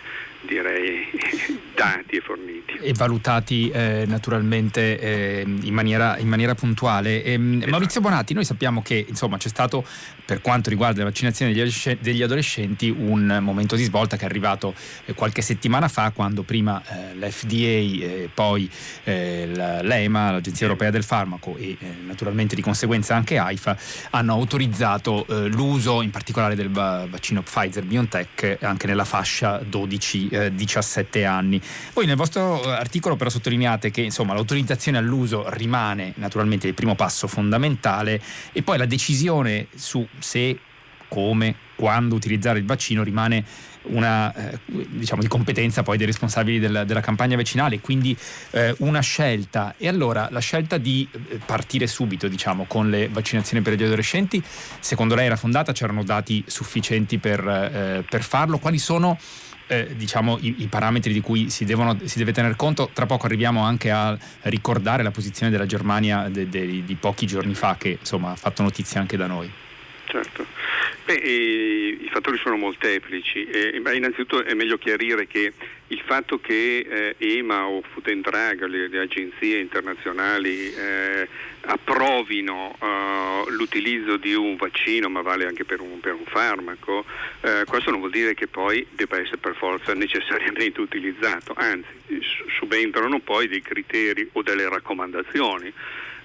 direi 0.47 1.07
dati 1.75 2.17
e 2.17 2.21
forniti. 2.21 2.75
E 2.81 2.93
valutati 2.95 3.71
eh, 3.71 4.05
naturalmente 4.07 4.99
eh, 4.99 5.43
in, 5.47 5.75
maniera, 5.75 6.19
in, 6.19 6.29
maniera, 6.29 6.55
puntuale. 6.55 7.23
E, 7.23 7.35
esatto. 7.35 7.71
Maurizio 7.71 8.01
Bonatti, 8.01 8.35
noi 8.35 8.45
sappiamo 8.45 8.83
che 8.83 9.05
insomma, 9.09 9.37
c'è 9.37 9.49
stato 9.49 9.85
per 10.25 10.41
quanto 10.41 10.71
riguarda 10.71 10.99
la 10.99 11.07
vaccinazione 11.07 11.53
degli, 11.53 12.23
adolescenti 12.23 12.89
un 12.89 13.39
momento 13.41 13.77
di 13.77 13.83
svolta 13.85 14.17
che 14.17 14.23
è 14.23 14.27
arrivato 14.27 14.75
eh, 15.05 15.15
qualche 15.15 15.43
settimana 15.43 15.89
fa 15.89 16.11
quando 16.11 16.43
prima 16.43 16.83
eh, 16.87 17.15
l'FDA 17.17 17.57
e 17.57 18.31
poi 18.33 18.71
eh, 19.05 19.47
l'EMA, 19.83 20.31
l'Agenzia 20.31 20.67
Europea 20.67 20.91
del 20.91 21.05
Farmaco 21.05 21.57
e 21.57 21.77
eh, 21.79 21.87
naturalmente 22.07 22.55
di 22.55 22.63
conseguenza 22.63 23.15
anche 23.15 23.39
AIFA 23.39 23.77
hanno 24.11 24.33
autorizzato 24.33 25.27
l'uso 25.29 26.03
in 26.03 26.11
particolare 26.11 26.55
del 26.55 26.71
vaccino 26.71 27.43
Pfizer 27.43 27.85
BioNTech 27.85 28.59
anche 28.61 28.87
nella 28.87 29.05
fascia 29.05 29.59
12 29.59 30.29
eh, 30.33 30.55
17 30.55 31.25
anni. 31.25 31.61
Voi 31.93 32.07
nel 32.07 32.17
vostro 32.17 32.63
eh, 32.65 32.71
articolo 32.73 33.17
però 33.17 33.31
sottolineate 33.31 33.91
che 33.91 34.01
insomma, 34.01 34.35
l'autorizzazione 34.35 34.99
all'uso 34.99 35.45
rimane 35.51 36.13
naturalmente 36.17 36.67
il 36.67 36.75
primo 36.75 36.95
passo 36.95 37.27
fondamentale 37.27 38.21
e 38.53 38.63
poi 38.63 38.79
la 38.79 38.87
decisione 38.87 39.67
su 39.75 40.07
se 40.19 40.59
come 41.09 41.55
quando 41.75 42.15
utilizzare 42.15 42.59
il 42.59 42.65
vaccino 42.65 43.03
rimane 43.03 43.45
una 43.85 44.33
eh, 44.35 44.59
diciamo 44.65 45.23
di 45.23 45.29
competenza 45.29 45.83
poi 45.83 45.97
dei 45.97 46.07
responsabili 46.07 46.59
del, 46.59 46.85
della 46.87 47.01
campagna 47.01 47.37
vaccinale, 47.37 47.81
quindi 47.81 48.17
eh, 48.51 48.75
una 48.79 49.01
scelta. 49.01 49.75
E 49.77 49.89
allora 49.89 50.29
la 50.31 50.41
scelta 50.41 50.79
di 50.79 51.07
eh, 51.11 51.41
partire 51.45 51.87
subito 51.87 52.29
diciamo, 52.29 52.65
con 52.67 52.91
le 52.91 53.09
vaccinazioni 53.09 53.63
per 53.63 53.75
gli 53.75 53.83
adolescenti, 53.83 54.43
secondo 54.79 55.15
lei 55.15 55.27
era 55.27 55.37
fondata? 55.37 55.73
C'erano 55.73 56.05
dati 56.05 56.45
sufficienti 56.47 57.19
per, 57.19 57.47
eh, 57.47 58.05
per 58.09 58.23
farlo? 58.23 58.59
Quali 58.59 58.79
sono 58.79 59.19
eh, 59.67 59.95
diciamo, 59.97 60.39
i, 60.41 60.57
i, 60.59 60.67
parametri 60.67 61.13
di 61.13 61.21
cui 61.21 61.51
si, 61.51 61.65
devono, 61.65 61.97
si, 62.05 62.19
deve 62.19 62.33
tener 62.33 62.57
conto. 62.57 62.91
Tra 62.93 63.07
poco 63.07 63.27
arriviamo 63.27 63.63
anche 63.63 63.91
a 63.91 64.17
ricordare 64.43 65.03
la 65.03 65.11
posizione 65.11 65.51
della 65.51 65.67
Germania 65.67 66.29
de, 66.29 66.49
de, 66.49 66.85
di 66.85 66.95
pochi 66.95 67.27
giorni 67.27 67.55
fa, 67.55 67.77
che 67.79 67.97
insomma 68.01 68.33
ha 68.33 68.37
fatto 68.37 68.63
notizia 68.63 69.01
anche 69.01 69.17
da 69.17 69.27
noi. 69.27 69.51
Certo. 70.07 70.47
Beh, 71.05 71.15
eh, 71.15 71.99
I 72.01 72.09
fattori 72.11 72.39
sono 72.39 72.57
molteplici. 72.57 73.45
Eh, 73.45 73.81
ma 73.81 73.93
innanzitutto 73.93 74.45
è 74.45 74.55
meglio 74.55 74.79
chiarire 74.79 75.27
che 75.27 75.53
il 75.89 76.01
fatto 76.07 76.39
che 76.41 77.15
eh, 77.19 77.39
EMA 77.39 77.67
o 77.67 77.83
Food 77.83 78.09
and 78.09 78.23
Drug, 78.23 78.65
le, 78.67 78.89
le 78.89 79.01
agenzie 79.01 79.59
internazionali, 79.59 80.73
eh, 80.73 81.29
approvino 81.65 82.77
uh, 82.79 83.51
l'utilizzo 83.51 84.17
di 84.17 84.35
un 84.35 84.57
vaccino, 84.57 85.09
ma 85.09 85.21
vale 85.21 85.47
anche 85.47 85.65
per 85.65 85.81
un, 85.81 86.01
per 86.01 86.15
un 86.15 86.25
farmaco, 86.25 87.05
uh, 87.41 87.65
questo 87.67 87.91
non 87.91 88.01
vuol 88.01 88.11
dire 88.11 88.35
che 88.35 88.49
poi 88.49 88.85
debba 88.91 89.19
essere 89.19 89.37
per 89.37 89.55
forza 89.55 89.95
necessariamente 89.95 90.81
utilizzato, 90.81 91.55
anzi 91.57 92.21
subentrano 92.59 93.21
poi 93.21 93.47
dei 93.47 93.63
criteri 93.63 94.29
o 94.33 94.43
delle 94.43 94.69
raccomandazioni 94.69 95.73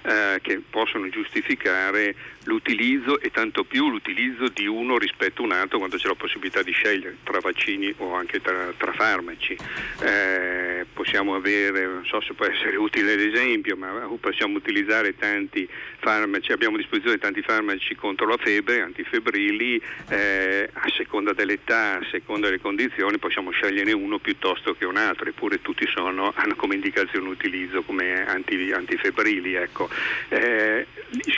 eh, 0.08 0.38
che 0.40 0.62
possono 0.70 1.08
giustificare 1.10 2.14
l'utilizzo 2.44 3.20
e 3.20 3.30
tanto 3.30 3.64
più 3.64 3.90
l'utilizzo 3.90 4.48
di 4.48 4.66
uno 4.66 4.96
rispetto 4.96 5.42
a 5.42 5.44
un 5.44 5.52
altro 5.52 5.76
quando 5.76 5.98
c'è 5.98 6.08
la 6.08 6.14
possibilità 6.14 6.62
di 6.62 6.72
scegliere 6.72 7.18
tra 7.22 7.40
vaccini 7.40 7.92
o 7.98 8.14
anche 8.14 8.40
tra, 8.40 8.72
tra 8.76 8.92
farmaci. 8.92 9.54
Eh, 10.00 10.86
possiamo 10.94 11.34
avere, 11.34 11.84
non 11.86 12.06
so 12.06 12.22
se 12.22 12.32
può 12.32 12.46
essere 12.46 12.76
utile 12.80 13.16
l'esempio, 13.16 13.76
ma 13.76 14.08
possiamo 14.18 14.56
utilizzare 14.56 15.14
tanti 15.14 15.68
farmaci, 15.98 16.52
abbiamo 16.52 16.76
a 16.76 16.78
disposizione 16.78 17.18
tanti 17.18 17.42
farmaci 17.42 17.94
contro 17.94 18.26
la 18.26 18.38
febbre, 18.38 18.80
antifebbrili, 18.80 19.80
eh, 20.08 20.70
a 20.72 20.88
seconda 20.96 21.34
dell'età, 21.34 21.98
a 21.98 22.06
seconda 22.10 22.46
delle 22.46 22.60
condizioni 22.60 23.18
possiamo 23.18 23.50
sceglierne 23.50 23.92
uno 23.92 24.18
piuttosto 24.18 24.74
che 24.74 24.86
un 24.86 24.96
altro, 24.96 25.28
eppure 25.28 25.60
tutti 25.60 25.86
sono, 25.94 26.32
hanno 26.34 26.56
come 26.56 26.76
indicazione 26.76 27.28
utilizzo 27.28 27.82
come 27.82 28.26
anti, 28.26 28.72
antifebbrili. 28.72 29.54
Ecco. 29.54 29.90
Eh, 30.28 30.86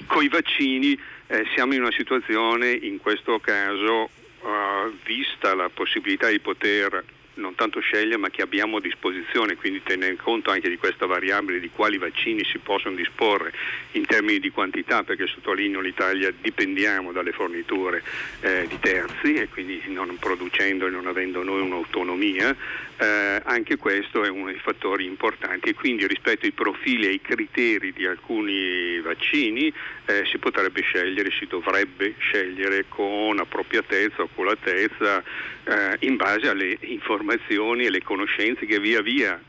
con 0.06 0.22
i 0.22 0.28
vaccini 0.28 0.98
eh, 1.26 1.46
siamo 1.54 1.74
in 1.74 1.82
una 1.82 1.92
situazione, 1.92 2.72
in 2.72 2.98
questo 2.98 3.38
caso, 3.38 4.10
uh, 4.40 4.92
vista 5.04 5.54
la 5.54 5.68
possibilità 5.68 6.28
di 6.28 6.40
poter 6.40 7.04
non 7.34 7.54
tanto 7.54 7.80
scegliere 7.80 8.16
ma 8.18 8.28
che 8.28 8.42
abbiamo 8.42 8.76
a 8.76 8.80
disposizione, 8.80 9.56
quindi 9.56 9.82
tenere 9.82 10.16
conto 10.16 10.50
anche 10.50 10.68
di 10.68 10.76
questa 10.76 11.06
variabile 11.06 11.58
di 11.58 11.70
quali 11.70 11.98
vaccini 11.98 12.44
si 12.44 12.58
possono 12.58 12.94
disporre 12.94 13.52
in 13.92 14.04
termini 14.04 14.38
di 14.38 14.50
quantità, 14.50 15.02
perché 15.02 15.26
sottolineo 15.26 15.80
l'Italia 15.80 16.32
dipendiamo 16.38 17.12
dalle 17.12 17.32
forniture 17.32 18.02
eh, 18.40 18.66
di 18.68 18.78
terzi 18.78 19.34
e 19.34 19.48
quindi 19.48 19.82
non 19.86 20.16
producendo 20.18 20.86
e 20.86 20.90
non 20.90 21.06
avendo 21.06 21.42
noi 21.42 21.62
un'autonomia, 21.62 22.54
eh, 23.00 23.40
anche 23.44 23.76
questo 23.78 24.24
è 24.24 24.28
uno 24.28 24.46
dei 24.46 24.58
fattori 24.58 25.06
importanti. 25.06 25.70
E 25.70 25.74
quindi 25.74 26.06
rispetto 26.06 26.44
ai 26.44 26.52
profili 26.52 27.06
e 27.06 27.08
ai 27.10 27.20
criteri 27.20 27.92
di 27.92 28.04
alcuni 28.06 29.00
vaccini 29.00 29.72
eh, 30.04 30.24
si 30.30 30.38
potrebbe 30.38 30.82
scegliere, 30.82 31.30
si 31.30 31.46
dovrebbe 31.46 32.14
scegliere 32.18 32.84
con 32.88 33.38
appropriatezza, 33.38 34.22
oculatezza, 34.22 35.22
eh, 35.64 35.96
in 36.00 36.16
base 36.16 36.48
alle 36.48 36.76
informazioni 36.80 37.84
e 37.84 37.86
alle 37.86 38.02
conoscenze 38.02 38.66
che 38.66 38.78
via 38.78 39.00
via 39.00 39.40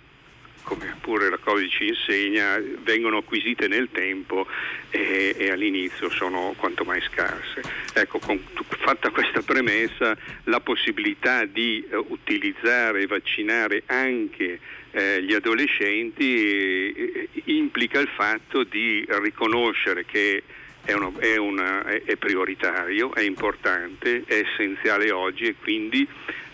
come 0.63 0.95
pure 1.01 1.29
la 1.29 1.37
Covid 1.37 1.69
ci 1.69 1.87
insegna, 1.87 2.61
vengono 2.83 3.17
acquisite 3.17 3.67
nel 3.67 3.89
tempo 3.91 4.47
e, 4.89 5.35
e 5.37 5.49
all'inizio 5.51 6.09
sono 6.09 6.53
quanto 6.57 6.83
mai 6.83 7.01
scarse. 7.01 7.61
Ecco, 7.93 8.19
con, 8.19 8.39
fatta 8.81 9.09
questa 9.09 9.41
premessa, 9.41 10.17
la 10.45 10.59
possibilità 10.59 11.45
di 11.45 11.85
uh, 11.89 12.05
utilizzare 12.09 13.01
e 13.01 13.07
vaccinare 13.07 13.83
anche 13.85 14.59
eh, 14.91 15.23
gli 15.23 15.33
adolescenti 15.33 16.93
eh, 16.93 17.29
implica 17.45 17.99
il 17.99 18.09
fatto 18.13 18.63
di 18.63 19.05
riconoscere 19.07 20.05
che 20.05 20.43
è, 20.83 20.93
una, 20.93 21.11
è, 21.19 21.37
una, 21.37 21.83
è, 21.85 22.15
prioritario, 22.17 23.13
è 23.13 23.21
importante, 23.21 24.23
è 24.25 24.43
essenziale 24.43 25.11
oggi 25.11 25.45
e 25.45 25.55
quindi 25.55 26.07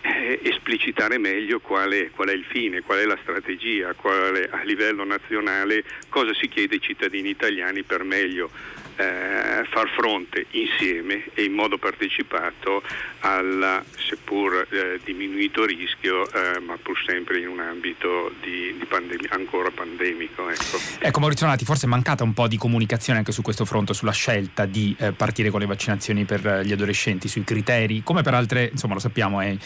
eh, 0.07 0.39
esplicitare 0.43 1.17
meglio 1.17 1.59
qual 1.59 1.91
è, 1.91 2.09
qual 2.11 2.29
è, 2.29 2.33
il 2.33 2.45
fine, 2.45 2.81
qual 2.81 2.99
è 2.99 3.05
la 3.05 3.17
strategia, 3.21 3.93
qual 3.93 4.47
a 4.49 4.63
livello 4.63 5.03
nazionale 5.03 5.83
cosa 6.09 6.33
si 6.33 6.47
chiede 6.47 6.75
ai 6.75 6.81
cittadini 6.81 7.29
italiani 7.29 7.83
per 7.83 8.03
meglio 8.03 8.49
eh, 8.98 9.63
far 9.70 9.89
fronte 9.96 10.48
insieme 10.51 11.25
e 11.34 11.44
in 11.44 11.54
modo 11.54 11.77
partecipato 11.77 12.82
al 13.20 13.84
seppur 13.96 14.68
eh, 14.70 15.00
diminuito 15.04 15.66
rischio, 15.66 16.27
eh, 16.32 16.60
ma 16.60 16.77
pur 16.82 16.98
sempre 17.06 17.39
in 17.39 17.48
un 17.48 17.60
ambito 17.60 18.32
di, 18.42 18.75
di 18.77 18.86
pandem- 18.86 19.27
ancora 19.30 19.70
pandemico. 19.70 20.50
Ecco. 20.50 20.80
ecco 21.00 21.20
Maurizio 21.20 21.46
Nati, 21.46 21.63
forse 21.63 21.86
è 21.86 21.89
mancata 21.89 22.24
un 22.24 22.34
po' 22.34 22.48
di 22.48 22.58
comunicazione 22.58 23.20
anche 23.20 23.32
su 23.32 23.42
questo 23.44 23.66
fronte, 23.66 23.94
sulla 23.94 24.12
scelta 24.12 24.66
di 24.66 24.96
eh, 24.98 25.12
partire 25.12 25.51
con 25.51 25.60
le 25.60 25.68
vaccinazioni 25.68 26.25
per 26.25 26.62
gli 26.63 26.72
adolescenti, 26.72 27.27
sui 27.27 27.44
criteri, 27.44 28.01
come 28.04 28.24
per 28.24 28.34
altre, 28.34 28.70
insomma 28.72 28.96
lo 28.96 29.00
sappiamo, 29.00 29.42
eh, 29.42 29.58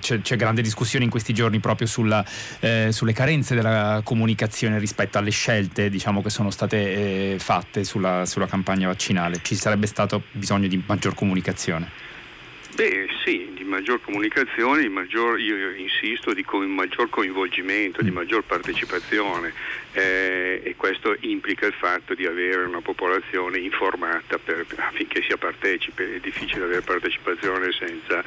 c'è, 0.00 0.20
c'è, 0.20 0.36
grande 0.36 0.62
discussione 0.62 1.04
in 1.04 1.10
questi 1.10 1.32
giorni 1.32 1.60
proprio 1.60 1.86
sulla, 1.86 2.24
eh, 2.58 2.88
sulle 2.90 3.12
carenze 3.12 3.54
della 3.54 4.00
comunicazione 4.02 4.78
rispetto 4.78 5.18
alle 5.18 5.30
scelte 5.30 5.88
diciamo, 5.88 6.22
che 6.22 6.30
sono 6.30 6.50
state 6.50 7.36
fatte 7.38 7.84
sulla, 7.84 8.26
sulla 8.26 8.46
campagna 8.46 8.63
campagna 8.64 8.88
vaccinale? 8.88 9.40
Ci 9.42 9.54
sarebbe 9.54 9.86
stato 9.86 10.22
bisogno 10.32 10.66
di 10.66 10.82
maggior 10.86 11.14
comunicazione? 11.14 11.90
Beh 12.74 13.06
sì, 13.24 13.50
di 13.54 13.62
maggior 13.62 14.00
comunicazione, 14.00 14.80
di 14.80 14.88
maggior, 14.88 15.38
io 15.38 15.70
insisto, 15.76 16.32
di 16.32 16.42
co- 16.42 16.58
maggior 16.66 17.08
coinvolgimento, 17.08 18.02
di 18.02 18.10
mm. 18.10 18.14
maggior 18.14 18.42
partecipazione 18.42 19.52
eh, 19.94 20.60
e 20.64 20.74
questo 20.76 21.16
implica 21.20 21.66
il 21.66 21.72
fatto 21.72 22.14
di 22.14 22.26
avere 22.26 22.64
una 22.64 22.80
popolazione 22.80 23.58
informata 23.58 24.38
per, 24.38 24.66
affinché 24.76 25.22
sia 25.22 25.36
partecipe, 25.36 26.16
è 26.16 26.18
difficile 26.18 26.64
avere 26.64 26.82
partecipazione 26.82 27.70
senza, 27.72 28.22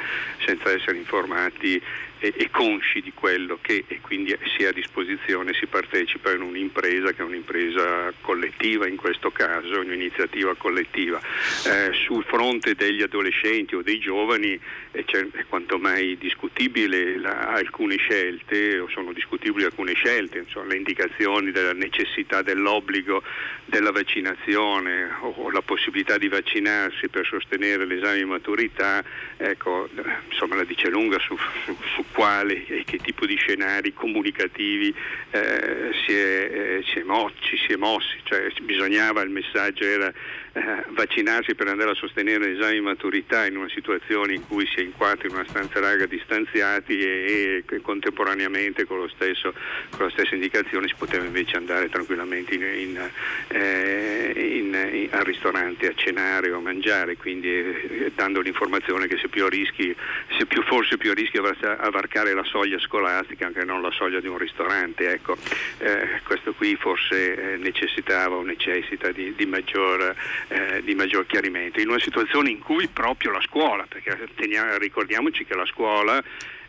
senza 0.45 0.71
essere 0.71 0.97
informati 0.97 1.81
e, 2.19 2.33
e, 2.35 2.49
consci 2.49 3.01
di 3.01 3.11
quello 3.13 3.59
che 3.61 3.83
e 3.87 3.99
quindi 4.01 4.35
si 4.55 4.63
è 4.63 4.67
a 4.67 4.71
disposizione, 4.71 5.53
si 5.53 5.67
partecipa 5.67 6.31
in 6.31 6.41
un'impresa 6.41 7.11
che 7.11 7.21
è 7.21 7.25
un'impresa 7.25 8.11
collettiva 8.21 8.87
in 8.87 8.95
questo 8.95 9.31
caso, 9.31 9.79
un'iniziativa 9.79 10.55
collettiva. 10.55 11.19
Eh, 11.65 11.91
sul 12.05 12.23
fronte 12.23 12.75
degli 12.75 13.01
adolescenti 13.01 13.75
o 13.75 13.81
dei 13.81 13.99
giovani 13.99 14.59
è, 14.91 15.03
è 15.03 15.45
quanto 15.47 15.77
mai 15.77 16.17
discutibile 16.17 17.19
la, 17.19 17.49
alcune 17.49 17.97
scelte, 17.97 18.79
o 18.79 18.87
sono 18.89 19.13
discutibili 19.13 19.65
alcune 19.65 19.93
scelte, 19.93 20.39
insomma, 20.39 20.67
le 20.67 20.77
indicazioni 20.77 21.51
della 21.57 21.73
necessità 21.73 22.41
dell'obbligo 22.41 23.23
della 23.65 23.91
vaccinazione 23.91 25.09
o, 25.21 25.49
la 25.51 25.61
possibilità 25.61 26.17
di 26.17 26.27
vaccinarsi 26.27 27.09
per 27.09 27.25
sostenere 27.25 27.85
l'esame 27.85 28.17
di 28.17 28.25
maturità, 28.25 29.03
ecco, 29.35 29.89
insomma 30.29 30.55
la 30.55 30.63
dice 30.63 30.89
lunga 30.89 31.19
su, 31.19 31.35
su, 31.65 31.75
su 31.95 32.05
quale 32.11 32.65
e 32.67 32.83
che 32.85 32.97
tipo 32.97 33.25
di 33.25 33.35
scenari 33.35 33.93
comunicativi 33.93 34.93
eh, 35.31 35.91
si, 36.05 36.13
è, 36.13 36.49
eh, 36.51 36.83
si, 36.91 36.99
è 36.99 37.03
mo- 37.03 37.31
ci 37.39 37.57
si 37.57 37.73
è 37.73 37.75
mossi, 37.75 38.17
cioè 38.23 38.51
bisognava, 38.61 39.21
il 39.21 39.29
messaggio 39.29 39.83
era 39.83 40.13
eh, 40.57 40.85
vaccinarsi 40.89 41.53
per 41.53 41.67
andare 41.67 41.91
a 41.91 41.93
sostenere 41.93 42.47
l'esame 42.47 42.73
di 42.73 42.81
maturità 42.81 43.45
in 43.45 43.57
una 43.57 43.69
situazione 43.69 44.33
in 44.33 44.47
cui 44.47 44.65
si 44.65 44.79
è 44.79 44.81
in 44.81 44.91
quattro 44.93 45.27
in 45.27 45.35
una 45.35 45.45
stanza 45.47 45.79
larga 45.79 46.07
distanziati 46.07 46.97
e, 46.99 47.63
e 47.67 47.81
contemporaneamente 47.81 48.85
con, 48.85 49.07
stesso, 49.09 49.53
con, 49.91 50.05
la 50.05 50.11
stessa 50.11 50.33
indicazione 50.33 50.87
si 50.87 50.95
poteva 50.97 51.25
invece 51.25 51.57
andare 51.57 51.89
tranquillamente 51.89 52.55
in, 52.55 52.63
in, 52.73 53.09
eh, 53.49 55.09
al 55.11 55.23
ristorante 55.23 55.87
a 55.87 55.93
cenare 55.95 56.51
o 56.51 56.57
a 56.57 56.61
mangiare, 56.61 57.17
quindi 57.17 57.49
eh, 57.49 58.11
dando 58.15 58.41
l'informazione 58.41 59.07
che 59.07 59.17
se 59.17 59.27
più 59.27 59.47
rischi, 59.47 59.95
se 60.37 60.45
più, 60.47 60.63
forse 60.63 60.97
più 60.97 61.11
a 61.11 61.13
rischio 61.13 61.43
a 61.43 61.89
varcare 61.91 62.33
la 62.33 62.43
soglia 62.43 62.79
scolastica 62.79 63.45
anche 63.45 63.63
non 63.63 63.81
la 63.81 63.91
soglia 63.91 64.19
di 64.19 64.27
un 64.27 64.37
ristorante. 64.37 65.11
Ecco, 65.11 65.37
eh, 65.77 66.21
questo 66.23 66.53
qui 66.53 66.75
forse 66.75 67.53
eh, 67.53 67.57
necessitava 67.57 68.35
o 68.35 68.41
necessita 68.41 69.11
di, 69.11 69.33
di 69.35 69.45
maggior 69.45 70.15
eh, 70.49 70.81
di 70.83 70.95
maggior 70.95 71.25
chiarimento, 71.25 71.79
in 71.79 71.89
una 71.89 71.99
situazione 71.99 72.49
in 72.49 72.59
cui 72.59 72.87
proprio 72.87 73.31
la 73.31 73.41
scuola, 73.41 73.85
perché 73.87 74.29
teniamo, 74.35 74.77
ricordiamoci 74.77 75.45
che 75.45 75.55
la 75.55 75.65
scuola 75.65 76.23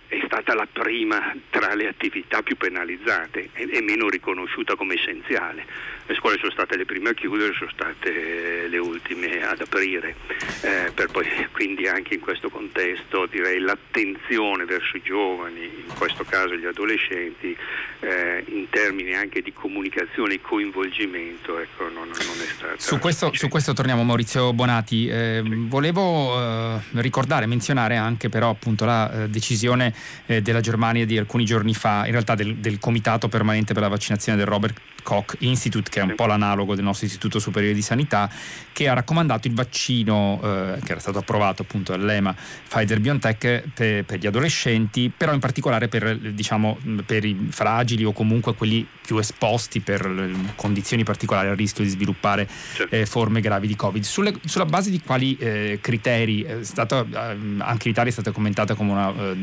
è 0.09 0.19
stata 0.25 0.55
la 0.55 0.67
prima 0.71 1.37
tra 1.51 1.75
le 1.75 1.87
attività 1.87 2.43
più 2.43 2.57
penalizzate 2.57 3.51
e, 3.53 3.83
meno 3.83 4.09
riconosciuta 4.09 4.75
come 4.75 4.95
essenziale. 4.95 5.65
Le 6.07 6.15
scuole 6.15 6.39
sono 6.39 6.51
state 6.51 6.79
le 6.79 6.87
prime 6.87 7.11
a 7.11 7.13
chiudere, 7.13 7.53
sono 7.53 7.71
state 7.71 8.67
le 8.69 8.79
ultime 8.79 9.47
ad 9.47 9.61
aprire, 9.61 10.17
eh, 10.63 10.91
per 10.95 11.09
poi 11.09 11.27
quindi 11.53 11.87
anche 11.87 12.15
in 12.15 12.21
questo 12.21 12.49
contesto 12.49 13.27
direi 13.27 13.59
l'attenzione 13.59 14.65
verso 14.65 14.97
i 14.97 15.03
giovani, 15.03 15.65
in 15.65 15.95
questo 15.95 16.25
caso 16.25 16.57
gli 16.57 16.65
adolescenti, 16.65 17.55
eh, 18.01 18.45
in 18.47 18.71
termini 18.71 19.15
anche 19.15 19.43
di 19.43 19.53
comunicazione 19.53 20.35
e 20.35 20.41
coinvolgimento, 20.41 21.59
ecco, 21.59 21.85
non, 21.85 22.09
non, 22.09 22.41
è 22.41 22.51
stata. 22.55 22.79
Su 22.79 22.99
questo, 22.99 23.31
su 23.35 23.49
questo 23.49 23.75
torniamo 23.75 24.03
Maurizio 24.05 24.55
Bonati. 24.55 25.09
Eh, 25.09 25.43
sì. 25.45 25.67
Volevo 25.69 26.39
eh, 26.39 26.81
ricordare, 26.93 27.45
menzionare 27.45 27.97
anche 27.97 28.31
però 28.31 28.49
appunto 28.49 28.87
la 28.87 29.25
eh, 29.25 29.29
decisione 29.29 29.93
eh, 30.27 30.43
della 30.43 30.61
Germania 30.61 31.07
di 31.07 31.19
alcuni 31.19 31.45
giorni 31.45 31.75
fa, 31.75 32.05
in 32.07 32.13
realtà 32.13 32.35
del, 32.35 32.57
del 32.57 32.79
Comitato 32.79 33.29
Permanente 33.29 33.73
per 33.73 33.83
la 33.83 33.89
Vaccinazione 33.89 34.39
del 34.39 34.47
Robert 34.47 34.81
Koch 35.09 35.37
Institute, 35.39 35.89
che 35.89 36.01
è 36.01 36.03
un 36.03 36.15
po' 36.15 36.27
l'analogo 36.27 36.75
del 36.75 36.85
nostro 36.85 37.07
Istituto 37.07 37.39
Superiore 37.39 37.75
di 37.75 37.81
Sanità, 37.81 38.31
che 38.75 38.89
ha 38.89 38.93
raccomandato 38.93 39.49
il 39.49 39.55
vaccino 39.55 40.39
eh, 40.43 40.81
che 40.85 40.91
era 40.91 41.01
stato 41.01 41.17
approvato 41.17 41.63
appunto 41.63 41.97
dall'EMA 41.97 42.37
Pfizer 42.69 43.01
BioNTech 43.01 43.63
per, 43.73 44.05
per, 44.05 44.19
gli 44.19 44.27
adolescenti, 44.27 45.11
però 45.15 45.33
in 45.33 45.41
particolare 45.41 45.89
per, 45.89 46.19
diciamo, 46.19 46.77
per 47.07 47.25
i 47.25 47.49
fragili 47.49 48.05
o 48.05 48.13
comunque 48.13 48.55
quelli 48.55 48.87
più 49.01 49.17
esposti 49.17 49.81
per 49.81 50.31
condizioni 50.57 51.05
particolari 51.05 51.49
al 51.49 51.57
rischio 51.57 51.85
di 51.85 51.89
sviluppare 51.89 52.47
eh, 52.91 53.07
forme 53.07 53.41
gravi 53.41 53.67
di 53.67 53.77
Covid. 53.77 54.05
Sulle, 54.05 54.35
sulla 54.45 54.67
base 54.67 54.91
di 54.91 55.01
quali 55.01 55.39
eh, 55.39 55.79
criteri? 55.81 56.43
È 56.43 56.65
stato, 56.65 57.07
eh, 57.11 57.17
anche 57.17 57.89
in 57.89 57.93
Italia 57.93 58.11
è 58.11 58.13
stata 58.13 58.31
commentata 58.31 58.75
come 58.75 58.91
una, 58.91 59.11
eh, 59.11 59.35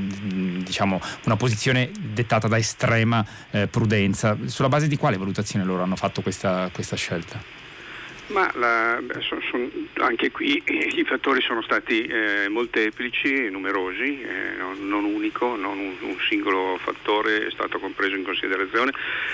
diciamo, 0.63 1.01
una 1.23 1.37
posizione 1.37 1.89
dettata 2.13 2.47
da 2.47 2.57
estrema 2.59 3.25
eh, 3.49 3.65
prudenza. 3.65 4.37
Sulla 4.45 4.69
base 4.69 4.87
di 4.87 4.95
quale 4.95 5.17
valutazione 5.17 5.54
loro 5.63 5.83
hanno 5.83 5.95
fatto 5.95 6.21
questa, 6.21 6.69
questa 6.73 6.95
scelta? 6.95 7.63
Ma 8.27 8.49
la, 8.55 8.99
son, 9.19 9.39
son, 9.51 9.87
anche 9.99 10.31
qui 10.31 10.61
i 10.65 11.03
fattori 11.05 11.41
sono 11.41 11.61
stati 11.61 12.05
eh, 12.05 12.49
molteplici 12.49 13.51
numerosi, 13.51 14.21
eh, 14.21 14.55
non, 14.57 14.87
non, 14.87 15.03
unico, 15.03 15.55
non 15.55 15.77
un, 15.77 15.93
un, 16.01 16.17
singolo 16.27 16.79
fattore 16.81 17.45
è 17.45 17.51
stato 17.51 17.77
compreso 17.77 18.15
in 18.15 18.23
considerazione, 18.23 18.91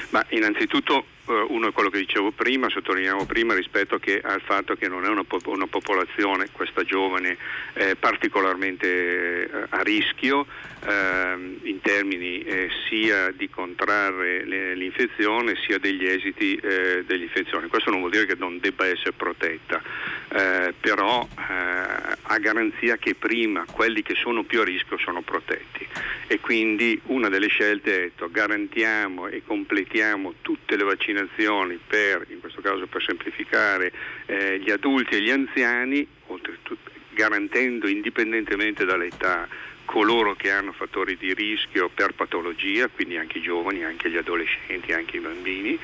ma 0.09 0.25
innanzitutto 0.29 1.05
uno 1.49 1.69
è 1.69 1.71
quello 1.71 1.89
che 1.89 1.99
dicevo 1.99 2.31
prima, 2.31 2.69
sottolineiamo 2.69 3.25
prima 3.25 3.53
rispetto 3.53 3.99
al 4.23 4.41
fatto 4.41 4.75
che 4.75 4.87
non 4.87 5.05
è 5.05 5.07
una, 5.07 5.25
una 5.45 5.67
popolazione, 5.67 6.49
questa 6.51 6.83
giovane, 6.83 7.37
eh, 7.73 7.95
particolarmente 7.95 9.49
eh, 9.49 9.65
a 9.69 9.81
rischio 9.81 10.45
ehm, 10.85 11.59
in 11.63 11.81
termini 11.81 12.41
eh, 12.43 12.69
sia 12.89 13.31
di 13.31 13.49
contrarre 13.49 14.45
le, 14.45 14.75
l'infezione 14.75 15.55
sia 15.65 15.77
degli 15.77 16.05
esiti 16.05 16.55
eh, 16.55 17.03
dell'infezione. 17.05 17.67
Questo 17.67 17.89
non 17.89 17.99
vuol 17.99 18.11
dire 18.11 18.25
che 18.25 18.35
non 18.37 18.59
debba 18.59 18.85
essere 18.85 19.13
protetta, 19.13 19.81
eh, 20.29 20.73
però 20.79 21.27
a 21.35 22.37
garanzia 22.39 22.97
che 22.97 23.15
prima 23.15 23.65
quelli 23.69 24.01
che 24.01 24.15
sono 24.15 24.43
più 24.43 24.61
a 24.61 24.63
rischio 24.63 24.97
sono 24.97 25.21
protetti 25.21 25.87
e 26.31 26.39
quindi 26.39 26.97
una 27.07 27.27
delle 27.27 27.49
scelte 27.49 27.93
è 27.93 27.99
detto, 28.03 28.31
garantiamo 28.31 29.27
e 29.27 29.43
completiamo 29.45 30.35
tutte 30.41 30.77
le 30.77 30.85
vaccinazioni 30.85 31.77
per, 31.85 32.25
in 32.29 32.39
questo 32.39 32.61
caso 32.61 32.87
per 32.87 33.03
semplificare, 33.03 33.91
eh, 34.27 34.57
gli 34.59 34.71
adulti 34.71 35.15
e 35.15 35.21
gli 35.21 35.29
anziani, 35.29 36.07
garantendo 37.09 37.85
indipendentemente 37.89 38.85
dall'età 38.85 39.45
coloro 39.91 40.35
che 40.35 40.49
hanno 40.49 40.71
fattori 40.71 41.17
di 41.17 41.33
rischio 41.33 41.89
per 41.93 42.13
patologia, 42.13 42.87
quindi 42.87 43.17
anche 43.17 43.39
i 43.39 43.41
giovani, 43.41 43.83
anche 43.83 44.09
gli 44.09 44.15
adolescenti, 44.15 44.93
anche 44.93 45.17
i 45.17 45.19
bambini, 45.19 45.77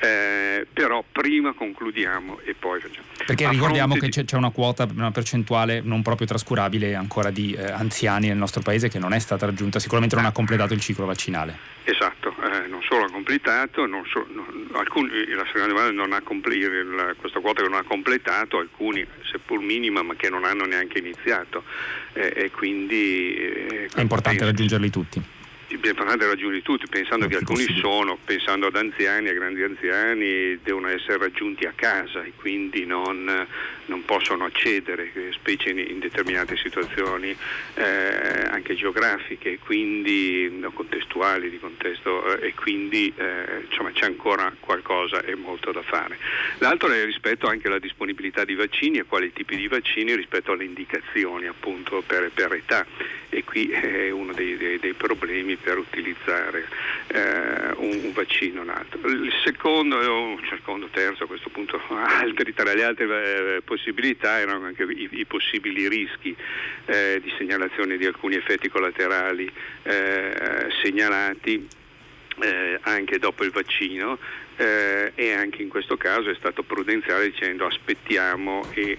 eh, 0.00 0.66
però 0.72 1.04
prima 1.10 1.52
concludiamo 1.52 2.40
e 2.44 2.54
poi 2.54 2.80
facciamo. 2.80 3.06
Perché 3.24 3.44
A 3.44 3.50
ricordiamo 3.50 3.94
che 3.94 4.08
di... 4.08 4.24
c'è 4.24 4.36
una 4.36 4.50
quota, 4.50 4.88
una 4.92 5.12
percentuale 5.12 5.80
non 5.84 6.02
proprio 6.02 6.26
trascurabile 6.26 6.96
ancora 6.96 7.30
di 7.30 7.52
eh, 7.52 7.70
anziani 7.70 8.26
nel 8.26 8.36
nostro 8.36 8.60
paese 8.60 8.88
che 8.88 8.98
non 8.98 9.12
è 9.12 9.20
stata 9.20 9.46
raggiunta, 9.46 9.78
sicuramente 9.78 10.16
non 10.16 10.24
ha 10.24 10.32
completato 10.32 10.74
il 10.74 10.80
ciclo 10.80 11.06
vaccinale. 11.06 11.56
Esatto, 11.86 12.34
eh, 12.42 12.66
non 12.66 12.80
solo 12.82 13.04
ha 13.04 13.10
completato, 13.10 13.84
non 13.84 14.06
so, 14.06 14.26
non, 14.30 14.68
alcuni, 14.72 15.10
la 15.28 15.44
seconda 15.44 15.66
domanda 15.66 15.92
non 15.92 16.12
ha 16.14 16.22
completato, 16.22 17.14
questa 17.16 17.40
quota 17.40 17.62
che 17.62 17.68
non 17.68 17.78
ha 17.78 17.82
completato, 17.82 18.58
alcuni 18.58 19.06
seppur 19.30 19.60
minima 19.60 20.02
ma 20.02 20.14
che 20.14 20.30
non 20.30 20.44
hanno 20.44 20.64
neanche 20.64 20.98
iniziato. 20.98 21.62
Eh, 22.14 22.32
e 22.34 22.50
quindi... 22.50 23.34
Eh, 23.36 23.88
è 23.94 24.00
importante 24.00 24.44
raggiungerli 24.44 24.88
tutti 24.88 25.22
importante 25.74 26.26
raggiungere 26.26 26.62
tutti, 26.62 26.86
pensando 26.88 27.26
che 27.26 27.36
alcuni 27.36 27.64
sono, 27.80 28.18
pensando 28.24 28.66
ad 28.66 28.76
anziani, 28.76 29.28
a 29.28 29.32
grandi 29.32 29.62
anziani, 29.62 30.58
devono 30.62 30.88
essere 30.88 31.18
raggiunti 31.18 31.64
a 31.66 31.72
casa 31.74 32.22
e 32.22 32.32
quindi 32.36 32.86
non, 32.86 33.46
non 33.86 34.04
possono 34.04 34.44
accedere, 34.44 35.10
specie 35.32 35.70
in, 35.70 35.78
in 35.78 35.98
determinate 35.98 36.56
situazioni 36.56 37.36
eh, 37.74 37.84
anche 38.50 38.74
geografiche, 38.74 39.58
quindi 39.58 40.48
no, 40.50 40.70
contestuali 40.72 41.50
di 41.50 41.58
contesto 41.58 42.38
eh, 42.38 42.48
e 42.48 42.54
quindi 42.54 43.12
eh, 43.16 43.64
insomma, 43.68 43.90
c'è 43.92 44.06
ancora 44.06 44.52
qualcosa 44.58 45.22
e 45.22 45.34
molto 45.34 45.72
da 45.72 45.82
fare. 45.82 46.18
L'altro 46.58 46.90
è 46.90 47.04
rispetto 47.04 47.46
anche 47.46 47.66
alla 47.66 47.78
disponibilità 47.78 48.44
di 48.44 48.54
vaccini 48.54 48.98
e 48.98 49.04
quali 49.04 49.32
tipi 49.32 49.56
di 49.56 49.68
vaccini 49.68 50.14
rispetto 50.14 50.52
alle 50.52 50.64
indicazioni 50.64 51.46
appunto 51.46 52.02
per, 52.06 52.30
per 52.32 52.52
età 52.52 52.86
e 53.28 53.42
qui 53.42 53.68
è 53.68 54.10
uno 54.10 54.32
dei, 54.32 54.56
dei, 54.56 54.78
dei 54.78 54.92
problemi 54.92 55.56
per 55.64 55.78
utilizzare 55.78 56.68
eh, 57.06 57.72
un, 57.76 58.00
un, 58.04 58.12
vaccino 58.12 58.60
o 58.60 58.62
un 58.62 58.68
altro. 58.68 59.08
Il 59.08 59.32
secondo, 59.42 59.96
o 59.96 60.38
secondo, 60.48 60.88
terzo 60.92 61.24
a 61.24 61.26
questo 61.26 61.48
punto, 61.48 61.80
altri, 61.88 62.52
tra 62.52 62.74
le 62.74 62.84
altre 62.84 63.56
eh, 63.56 63.62
possibilità 63.62 64.38
erano 64.38 64.66
anche 64.66 64.84
i, 64.84 65.08
i 65.10 65.24
possibili 65.24 65.88
rischi 65.88 66.36
eh, 66.84 67.18
di 67.22 67.32
segnalazione 67.38 67.96
di 67.96 68.04
alcuni 68.04 68.36
effetti 68.36 68.68
collaterali 68.68 69.50
eh, 69.82 70.68
segnalati 70.82 71.66
eh, 72.40 72.78
anche 72.82 73.18
dopo 73.18 73.44
il 73.44 73.50
vaccino 73.50 74.18
eh, 74.56 75.12
e 75.14 75.32
anche 75.32 75.62
in 75.62 75.68
questo 75.68 75.96
caso 75.96 76.30
è 76.30 76.34
stato 76.34 76.62
prudenziale 76.62 77.30
dicendo 77.30 77.66
aspettiamo 77.66 78.64
e 78.72 78.90
eh, 78.90 78.98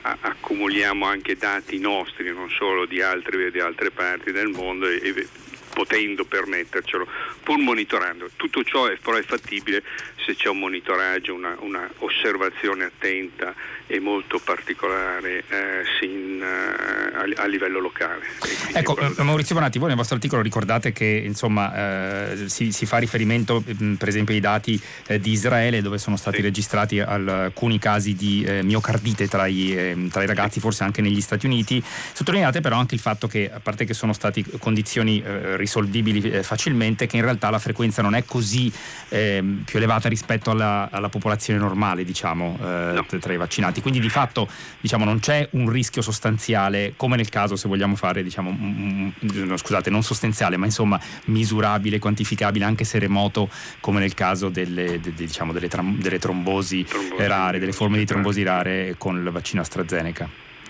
accumuliamo 0.00 1.04
anche 1.04 1.36
dati 1.36 1.78
nostri, 1.78 2.32
non 2.32 2.50
solo 2.50 2.86
di, 2.86 3.02
altri, 3.02 3.50
di 3.50 3.60
altre 3.60 3.90
parti 3.90 4.32
del 4.32 4.48
mondo 4.48 4.86
e, 4.86 5.00
e 5.02 5.28
potendo 5.76 6.24
permettercelo, 6.24 7.06
pur 7.42 7.58
monitorando. 7.58 8.30
Tutto 8.34 8.64
ciò 8.64 8.86
è, 8.86 8.96
però 8.96 9.18
è 9.18 9.22
fattibile 9.22 9.82
se 10.26 10.34
c'è 10.34 10.48
un 10.48 10.58
monitoraggio, 10.58 11.32
una, 11.34 11.56
una 11.60 11.88
osservazione 11.98 12.84
attenta 12.84 13.54
e 13.86 14.00
molto 14.00 14.40
particolare 14.42 15.44
eh, 15.48 15.84
sin, 16.00 16.42
eh, 16.42 17.36
a, 17.38 17.42
a, 17.44 17.46
livello 17.46 17.78
locale. 17.78 18.26
Ecco, 18.72 18.98
eh, 18.98 19.22
Maurizio 19.22 19.54
Bonatti, 19.54 19.78
voi 19.78 19.88
nel 19.88 19.96
vostro 19.96 20.16
articolo 20.16 20.42
ricordate 20.42 20.90
che 20.90 21.22
insomma, 21.24 22.32
eh, 22.32 22.48
si, 22.48 22.72
si, 22.72 22.84
fa 22.84 22.98
riferimento 22.98 23.62
mm, 23.62 23.94
per 23.94 24.08
esempio 24.08 24.34
ai 24.34 24.40
dati 24.40 24.80
eh, 25.06 25.20
di 25.20 25.30
Israele 25.30 25.82
dove 25.82 25.98
sono 25.98 26.16
stati 26.16 26.38
sì. 26.38 26.42
registrati 26.42 26.98
alcuni 26.98 27.78
casi 27.78 28.16
di 28.16 28.42
eh, 28.42 28.64
miocardite 28.64 29.28
tra 29.28 29.46
i, 29.46 30.08
tra 30.10 30.24
i, 30.24 30.26
ragazzi, 30.26 30.58
forse 30.58 30.82
anche 30.82 31.00
negli 31.00 31.20
Stati 31.20 31.46
Uniti. 31.46 31.80
Sottolineate 32.12 32.60
però 32.60 32.76
anche 32.78 32.96
il 32.96 33.00
fatto 33.00 33.28
che, 33.28 33.48
a 33.52 33.60
parte 33.60 33.84
che 33.84 33.94
sono 33.94 34.12
state 34.12 34.42
condizioni 34.58 35.22
risolvibili 35.54 36.42
facilmente, 36.42 37.06
che 37.06 37.16
in 37.16 37.22
realtà 37.22 37.50
la 37.50 37.58
frequenza 37.58 38.02
non 38.02 38.14
è 38.14 38.24
così 38.24 38.72
ehm, 39.10 39.62
più 39.64 39.78
elevata 39.78 40.08
rispetto 40.16 40.50
alla, 40.50 40.88
alla 40.90 41.08
popolazione 41.08 41.58
normale, 41.58 42.04
diciamo, 42.04 42.56
no. 42.58 43.06
tra 43.18 43.32
i 43.32 43.36
vaccinati 43.36 43.66
vaccinati, 43.66 43.80
quindi 43.80 44.00
di 44.00 44.08
fatto 44.08 44.48
diciamo, 44.80 45.04
non 45.04 45.20
c'è 45.20 45.48
un 45.52 45.70
rischio 45.70 46.02
sostanziale 46.02 46.94
come 46.96 47.16
nel 47.16 47.28
caso 47.28 47.56
se 47.56 47.68
vogliamo 47.68 47.96
fare, 47.96 48.22
diciamo, 48.22 48.50
un, 48.50 49.12
no, 49.20 49.56
scusate, 49.56 49.90
non 49.90 50.02
sostanziale, 50.02 50.56
ma 50.56 50.66
insomma 50.66 51.00
misurabile, 51.26 51.98
quantificabile, 51.98 52.64
anche 52.64 52.84
se 52.84 52.98
remoto 52.98 53.48
come 53.80 54.00
nel 54.00 54.14
caso 54.14 54.48
delle, 54.48 55.00
de, 55.00 55.14
de, 55.14 55.24
diciamo, 55.24 55.52
delle, 55.52 55.68
tram, 55.68 55.98
delle 55.98 56.18
trombosi, 56.18 56.84
trombosi, 56.84 57.26
rare, 57.26 57.58
delle 57.58 57.72
forme 57.72 57.98
di 57.98 58.04
trombosi 58.04 58.42
rare 58.42 58.94
con 58.98 59.16
il 59.16 59.30
vaccino 59.30 59.62
AstraZeneca. 59.62 60.28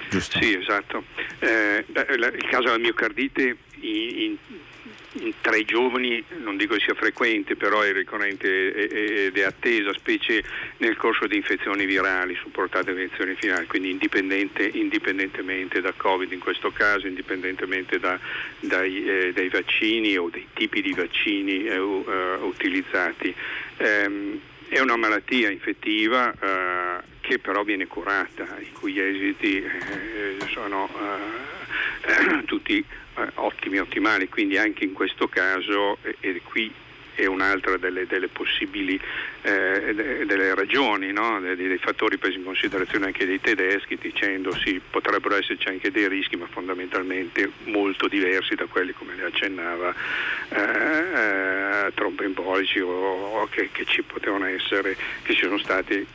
Giusto? 0.09 0.41
Sì, 0.41 0.57
esatto. 0.57 1.05
Eh, 1.41 1.85
il 1.89 2.47
caso 2.49 2.65
della 2.65 2.79
miocardite 2.79 3.57
in, 3.81 4.19
in 4.19 4.37
tra 5.41 5.57
i 5.57 5.65
giovani 5.65 6.23
non 6.43 6.57
dico 6.57 6.79
sia 6.79 6.95
frequente, 6.95 7.57
però 7.57 7.81
è 7.81 7.93
ricorrente 7.93 9.27
ed 9.27 9.37
è 9.37 9.43
attesa, 9.43 9.93
specie 9.95 10.43
nel 10.79 10.97
corso 10.97 11.27
di 11.27 11.37
infezioni 11.37 11.87
virali 11.87 12.37
supportate 12.37 12.95
da 12.95 13.01
infezioni 13.01 13.35
finali, 13.35 13.67
quindi 13.67 13.91
indipendente, 13.91 14.65
indipendentemente 14.65 15.81
da 15.81 15.93
Covid 15.97 16.31
in 16.33 16.41
questo 16.41 16.71
caso, 16.71 17.07
indipendentemente 17.07 17.99
da, 17.99 18.19
dai, 18.61 19.05
eh, 19.05 19.33
dai, 19.33 19.49
vaccini 19.49 20.17
o 20.17 20.29
dei 20.29 20.47
tipi 20.53 20.83
di 20.83 20.93
vaccini 20.93 21.65
eh, 21.65 21.79
uh, 21.79 22.05
utilizzati. 22.43 23.35
Um, 23.79 24.41
è 24.69 24.81
una 24.81 24.97
malattia 24.97 25.49
infettiva 25.49 26.35
uh, 26.35 27.16
che 27.27 27.41
però 27.41 27.65
viene 27.65 27.89
curata, 27.89 28.47
i 28.61 28.71
cui 28.71 29.01
esiti 29.01 29.61
eh, 29.61 30.37
sono 30.53 30.85
uh, 30.85 32.45
tutti 32.47 32.79
eh, 32.79 33.31
ottimi, 33.35 33.79
ottimali, 33.79 34.29
quindi 34.29 34.57
anche 34.59 34.85
in 34.85 34.93
questo 34.93 35.27
caso, 35.27 35.99
e 36.21 36.41
qui 36.45 36.73
è 37.17 37.27
un'altra 37.27 37.79
delle, 37.79 38.07
delle 38.07 38.29
possibili 38.29 39.01
eh, 39.43 39.95
delle 40.27 40.55
ragioni, 40.55 41.13
no? 41.13 41.41
dei, 41.41 41.57
dei, 41.57 41.79
fattori 41.79 42.19
presi 42.19 42.37
in 42.37 42.45
considerazione 42.45 43.07
anche 43.07 43.27
dai 43.27 43.41
tedeschi, 43.41 43.97
dicendo 43.97 44.53
sì, 44.53 44.81
potrebbero 44.89 45.35
esserci 45.35 45.69
anche 45.69 45.91
dei 45.91 46.09
rischi, 46.09 46.37
ma 46.37 46.47
fondamentalmente 46.47 47.51
molto 47.65 48.07
diversi 48.07 48.55
da 48.55 48.67
quelli, 48.67 48.93
come 48.93 49.15
le 49.17 49.25
accennava, 49.25 49.95
eh, 50.51 51.87
eh, 51.87 51.93
tromboembolici 51.95 52.81
o, 52.81 52.91
o 52.91 53.47
che, 53.49 53.71
che, 53.73 53.85
ci 53.87 54.03
potevano 54.03 54.45
essere, 54.45 54.97
che 55.23 55.33
ci 55.33 55.45
sono 55.45 55.59
stati 55.59 56.07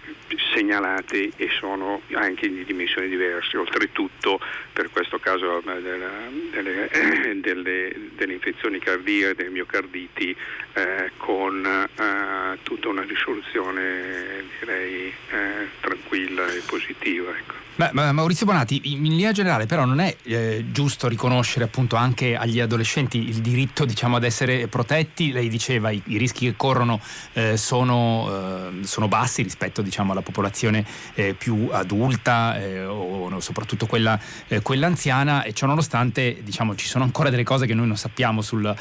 segnalati 0.54 1.32
e 1.36 1.50
sono 1.60 2.02
anche 2.14 2.50
di 2.50 2.64
dimensioni 2.64 3.08
diverse. 3.08 3.58
Oltretutto, 3.58 4.40
per 4.74 4.90
questo 4.92 5.20
caso 5.20 5.62
della, 5.64 6.10
delle, 6.52 6.90
delle, 7.42 7.96
delle, 8.16 8.34
infezioni 8.34 8.80
cardiache, 8.80 9.36
delle 9.36 9.50
miocarditi, 9.50 10.36
eh, 10.74 11.12
con 11.18 11.66
eh, 11.66 12.58
tutta 12.64 12.88
una 12.88 13.04
risoluzione 13.04 14.44
direi 14.60 15.14
eh, 15.30 15.68
tranquilla 15.80 16.48
e 16.48 16.62
positiva. 16.66 17.32
Ecco. 17.38 17.71
Beh, 17.82 18.12
Maurizio 18.12 18.46
Bonati, 18.46 18.80
in 18.84 19.02
linea 19.02 19.32
generale 19.32 19.66
però 19.66 19.86
non 19.86 20.00
è 20.02 20.16
eh, 20.22 20.66
giusto 20.70 21.08
riconoscere 21.08 21.66
appunto 21.66 21.96
anche 21.96 22.36
agli 22.36 22.60
adolescenti 22.60 23.28
il 23.28 23.38
diritto 23.38 23.86
diciamo, 23.86 24.18
ad 24.18 24.24
essere 24.24 24.68
protetti? 24.68 25.32
Lei 25.32 25.50
diceva 25.50 25.90
i, 25.90 26.00
i 26.06 26.18
rischi 26.18 26.46
che 26.46 26.54
corrono 26.56 27.00
eh, 27.34 27.58
sono, 27.58 28.30
eh, 28.30 28.86
sono, 28.86 29.08
bassi 29.08 29.42
rispetto 29.42 29.82
diciamo, 29.82 30.12
alla 30.12 30.22
popolazione 30.22 30.86
eh, 31.16 31.34
più 31.34 31.70
adulta 31.72 32.62
eh, 32.62 32.86
o 32.86 33.40
soprattutto 33.40 33.88
quella, 33.88 34.20
eh, 34.48 34.62
quella, 34.62 34.86
anziana 34.86 35.42
e 35.42 35.54
ciò 35.54 35.66
nonostante 35.66 36.44
diciamo, 36.44 36.76
ci 36.76 36.86
sono 36.86 37.04
ancora 37.04 37.32
delle 37.32 37.44
cose 37.44 37.66
che 37.66 37.74
noi 37.74 37.88
non 37.88 37.98
sappiamo 37.98 38.44
sul, 38.44 38.76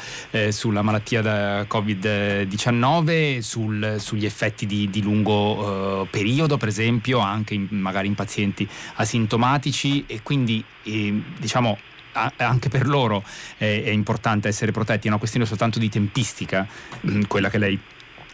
sulla 0.49 0.83
malattia 0.83 1.23
da 1.23 1.63
Covid-19, 1.63 3.39
sul, 3.39 3.95
sugli 3.97 4.25
effetti 4.25 4.67
di, 4.67 4.91
di 4.91 5.01
lungo 5.01 6.07
periodo 6.11 6.57
per 6.57 6.67
esempio 6.67 7.17
anche 7.17 7.55
in, 7.55 7.67
magari 7.71 8.05
in 8.05 8.13
pazienti 8.13 8.69
asintomatici 8.95 10.05
e 10.07 10.21
quindi 10.21 10.63
eh, 10.83 11.21
diciamo 11.37 11.77
anche 12.13 12.67
per 12.67 12.87
loro 12.87 13.23
è, 13.57 13.83
è, 13.85 13.89
importante 13.89 14.49
essere 14.49 14.71
protetti, 14.71 15.07
è 15.07 15.09
una 15.09 15.17
questione 15.17 15.45
soltanto 15.45 15.79
di 15.79 15.89
tempistica, 15.89 16.67
mm, 17.07 17.21
quella 17.23 17.49
che 17.49 17.57
lei 17.57 17.79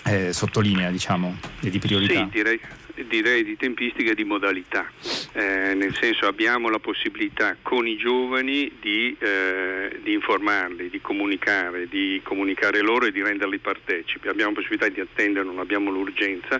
eh, 0.06 0.34
sottolinea, 0.34 0.90
diciamo, 0.90 1.38
e 1.62 1.70
di 1.70 1.80
priorità. 1.80 2.24
Sì, 2.24 2.30
direi, 2.32 2.60
direi 3.06 3.44
di 3.44 3.56
tempistica 3.56 4.12
e 4.12 4.16
di 4.16 4.24
modalità, 4.24 4.90
eh, 5.34 5.74
nel 5.76 5.96
senso 5.96 6.26
abbiamo 6.26 6.70
la 6.70 6.80
possibilità 6.80 7.56
con 7.62 7.88
i 7.88 7.98
giovani 7.98 8.72
di, 8.80 9.16
eh, 9.20 10.00
di, 10.02 10.14
informarli, 10.14 10.90
di 10.90 11.00
comunicare, 11.00 11.88
di 11.88 12.20
comunicare 12.24 12.82
loro 12.82 13.06
e 13.06 13.12
di 13.12 13.22
renderli 13.22 13.60
partecipi, 13.60 14.28
abbiamo 14.28 14.54
possibilità 14.54 14.88
di 14.90 15.00
attendere, 15.00 15.46
non 15.46 15.60
abbiamo 15.60 15.92
l'urgenza, 15.92 16.60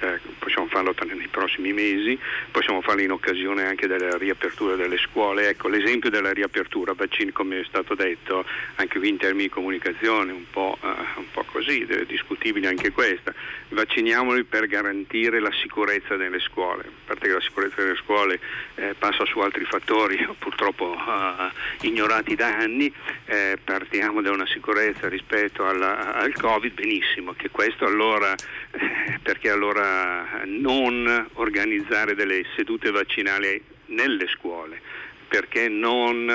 eh, 0.00 0.20
possiamo 0.38 0.68
farlo 0.68 0.94
nei 1.04 1.28
prossimi 1.28 1.72
mesi, 1.72 2.18
possiamo 2.50 2.80
farlo 2.82 3.02
in 3.02 3.10
occasione 3.10 3.66
anche 3.66 3.86
della 3.86 4.16
riapertura 4.16 4.76
delle 4.76 4.98
scuole. 4.98 5.48
Ecco, 5.48 5.68
l'esempio 5.68 6.10
della 6.10 6.32
riapertura, 6.32 6.92
vaccini 6.92 7.32
come 7.32 7.60
è 7.60 7.64
stato 7.64 7.94
detto, 7.94 8.44
anche 8.76 8.98
qui 8.98 9.08
in 9.08 9.16
termini 9.16 9.44
di 9.44 9.48
comunicazione, 9.48 10.30
un 10.30 10.44
po', 10.50 10.78
uh, 10.80 10.86
un 11.18 11.30
po 11.32 11.44
così, 11.50 11.86
discutibile 12.06 12.68
anche 12.68 12.92
questa. 12.92 13.34
Vacciniamoli 13.70 14.44
per 14.44 14.66
garantire 14.66 15.40
la 15.40 15.50
sicurezza 15.52 15.77
nelle 16.16 16.40
scuole, 16.40 16.82
a 16.82 16.90
parte 17.06 17.28
che 17.28 17.34
la 17.34 17.40
sicurezza 17.40 17.82
delle 17.82 17.96
scuole 17.96 18.40
eh, 18.74 18.94
passa 18.98 19.24
su 19.24 19.38
altri 19.38 19.64
fattori 19.64 20.16
purtroppo 20.38 20.90
uh, 20.96 21.86
ignorati 21.86 22.34
da 22.34 22.48
anni, 22.48 22.92
eh, 23.26 23.58
partiamo 23.62 24.20
da 24.20 24.30
una 24.32 24.46
sicurezza 24.46 25.08
rispetto 25.08 25.66
alla, 25.66 26.14
al 26.14 26.34
Covid, 26.34 26.72
benissimo, 26.74 27.32
che 27.32 27.50
questo 27.50 27.86
allora, 27.86 28.34
eh, 28.34 29.18
perché 29.22 29.50
allora 29.50 30.42
non 30.44 31.28
organizzare 31.34 32.14
delle 32.14 32.44
sedute 32.56 32.90
vaccinali 32.90 33.62
nelle 33.86 34.26
scuole 34.28 34.80
perché 35.28 35.68
non 35.68 36.26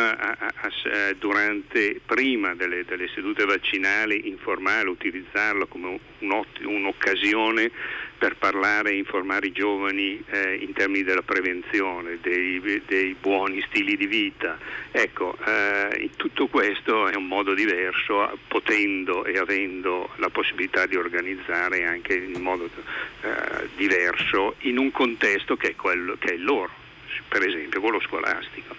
durante, 1.17 1.99
prima 2.06 2.53
delle, 2.53 2.86
delle, 2.86 3.10
sedute 3.13 3.45
vaccinali 3.45 4.27
informare, 4.27 4.89
utilizzarlo 4.89 5.67
come 5.67 5.99
un'occasione 6.19 7.71
per 8.23 8.38
parlare 8.38 8.91
e 8.91 8.95
informare 8.95 9.47
i 9.47 9.51
giovani 9.51 10.23
eh, 10.27 10.56
in 10.56 10.71
termini 10.71 11.03
della 11.03 11.23
prevenzione, 11.23 12.19
dei, 12.21 12.62
dei, 12.86 13.15
buoni 13.19 13.62
stili 13.67 13.97
di 13.97 14.08
vita. 14.08 14.58
Ecco, 14.91 15.36
eh, 15.45 16.10
tutto 16.15 16.47
questo 16.47 17.10
è 17.10 17.15
un 17.15 17.27
modo 17.27 17.53
diverso, 17.53 18.38
potendo 18.47 19.25
e 19.25 19.38
avendo 19.38 20.10
la 20.17 20.29
possibilità 20.29 20.86
di 20.86 20.95
organizzare 20.95 21.84
anche 21.84 22.13
in 22.13 22.41
modo 22.41 22.69
eh, 23.23 23.67
diverso 23.75 24.56
in 24.60 24.77
un 24.77 24.89
contesto 24.91 25.58
che 25.58 25.71
è, 25.71 25.75
quello, 25.75 26.15
che 26.17 26.29
è 26.29 26.34
il 26.36 26.43
loro 26.45 26.83
per 27.28 27.45
esempio 27.47 27.82
quello 27.82 27.99
scolastico. 28.02 28.76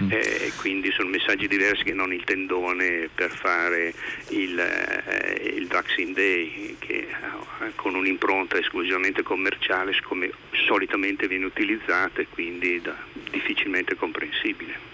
Mm. 0.00 0.10
Eh, 0.10 0.52
quindi 0.60 0.90
sono 0.92 1.08
messaggi 1.08 1.48
diversi 1.48 1.84
che 1.84 1.92
non 1.92 2.12
il 2.12 2.24
tendone 2.24 3.08
per 3.14 3.30
fare 3.30 3.92
il, 4.28 4.58
eh, 4.58 5.54
il 5.56 5.66
Vaccine 5.66 6.12
Day, 6.12 6.76
che 6.78 7.08
eh, 7.08 7.72
con 7.74 7.94
un'impronta 7.94 8.58
esclusivamente 8.58 9.22
commerciale, 9.22 9.98
come 10.02 10.30
solitamente 10.66 11.26
viene 11.26 11.46
utilizzato 11.46 12.20
e 12.20 12.26
quindi 12.28 12.80
da, 12.80 12.96
difficilmente 13.30 13.96
comprensibile. 13.96 14.86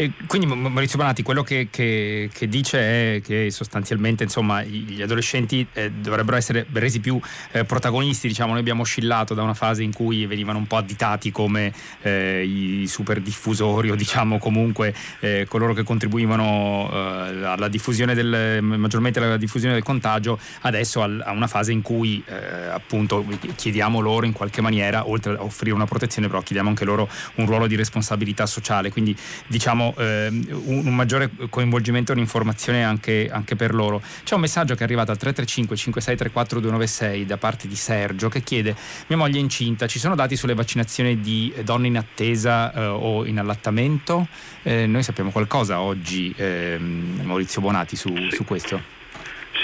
E 0.00 0.12
quindi 0.28 0.46
Maurizio 0.46 0.96
Bonatti, 0.96 1.24
quello 1.24 1.42
che, 1.42 1.66
che, 1.72 2.30
che, 2.32 2.48
dice 2.48 3.16
è 3.16 3.20
che 3.20 3.50
sostanzialmente 3.50 4.22
insomma, 4.22 4.62
gli 4.62 5.02
adolescenti 5.02 5.66
eh, 5.72 5.90
dovrebbero 5.90 6.36
essere 6.36 6.64
resi 6.72 7.00
più 7.00 7.20
eh, 7.50 7.64
protagonisti, 7.64 8.28
diciamo, 8.28 8.52
noi 8.52 8.60
abbiamo 8.60 8.82
oscillato 8.82 9.34
da 9.34 9.42
una 9.42 9.54
fase 9.54 9.82
in 9.82 9.92
cui 9.92 10.24
venivano 10.26 10.58
un 10.58 10.68
po' 10.68 10.76
additati 10.76 11.32
come 11.32 11.72
eh, 12.02 12.44
i 12.44 12.86
super 12.86 13.20
diffusori 13.20 13.90
o 13.90 13.96
diciamo 13.96 14.38
comunque 14.38 14.94
eh, 15.18 15.46
coloro 15.48 15.74
che 15.74 15.82
contribuivano 15.82 16.88
eh, 16.92 17.44
alla 17.44 17.66
diffusione 17.66 18.14
del, 18.14 18.62
maggiormente 18.62 19.18
alla 19.18 19.36
diffusione 19.36 19.74
del 19.74 19.82
contagio, 19.82 20.38
adesso 20.60 21.02
a 21.02 21.32
una 21.32 21.48
fase 21.48 21.72
in 21.72 21.82
cui 21.82 22.22
eh, 22.24 22.68
appunto 22.68 23.26
chiediamo 23.56 23.98
loro 23.98 24.26
in 24.26 24.32
qualche 24.32 24.60
maniera, 24.60 25.08
oltre 25.08 25.32
a 25.32 25.42
offrire 25.42 25.74
una 25.74 25.86
protezione, 25.86 26.28
però 26.28 26.40
chiediamo 26.40 26.68
anche 26.68 26.84
loro 26.84 27.08
un 27.34 27.46
ruolo 27.46 27.66
di 27.66 27.74
responsabilità 27.74 28.46
sociale, 28.46 28.92
quindi 28.92 29.16
diciamo 29.48 29.86
eh, 29.96 30.28
un, 30.28 30.86
un, 30.86 30.94
maggiore 30.94 31.30
coinvolgimento 31.48 32.12
e 32.12 32.14
un'informazione 32.14 32.84
anche, 32.84 33.28
anche, 33.30 33.56
per 33.56 33.74
loro. 33.74 34.02
C'è 34.24 34.34
un 34.34 34.40
messaggio 34.40 34.74
che 34.74 34.80
è 34.80 34.84
arrivato 34.84 35.10
al 35.10 35.16
335 35.16 35.76
5634 35.76 36.60
296 36.60 37.26
da 37.26 37.36
parte 37.36 37.68
di 37.68 37.76
Sergio 37.76 38.28
che 38.28 38.42
chiede 38.42 38.74
mia 39.06 39.18
moglie 39.18 39.38
è 39.38 39.40
incinta, 39.40 39.86
ci 39.86 39.98
sono 39.98 40.14
dati 40.14 40.36
sulle 40.36 40.54
vaccinazioni 40.54 41.20
di 41.20 41.52
donne 41.62 41.86
in 41.86 41.96
attesa 41.96 42.72
eh, 42.72 42.86
o 42.86 43.24
in 43.24 43.38
allattamento? 43.38 44.26
Eh, 44.62 44.86
noi 44.86 45.02
sappiamo 45.02 45.30
qualcosa 45.30 45.80
oggi, 45.80 46.34
ehm, 46.36 47.20
Maurizio 47.22 47.60
Bonati, 47.60 47.96
su, 47.96 48.12
su 48.30 48.44
questo? 48.44 48.97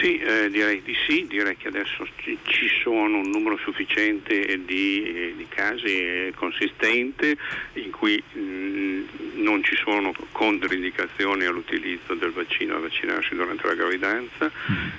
Sì, 0.00 0.18
eh, 0.18 0.50
direi 0.50 0.82
di 0.82 0.94
sì, 1.06 1.26
direi 1.28 1.56
che 1.56 1.68
adesso 1.68 2.06
ci, 2.16 2.38
sono 2.82 3.18
un 3.18 3.30
numero 3.30 3.56
sufficiente 3.58 4.64
di, 4.64 5.02
eh, 5.02 5.34
di 5.36 5.46
casi 5.48 5.86
eh, 5.86 6.32
consistente 6.34 7.36
in 7.74 7.90
cui 7.90 8.22
mh, 8.32 8.40
mm, 8.40 9.04
non 9.34 9.62
ci 9.62 9.76
sono 9.76 10.12
controindicazioni 10.32 11.44
all'utilizzo 11.44 12.14
del 12.14 12.32
vaccino 12.32 12.76
a 12.76 12.80
vaccinarsi 12.80 13.34
durante 13.34 13.66
la 13.66 13.74
gravidanza 13.74 14.50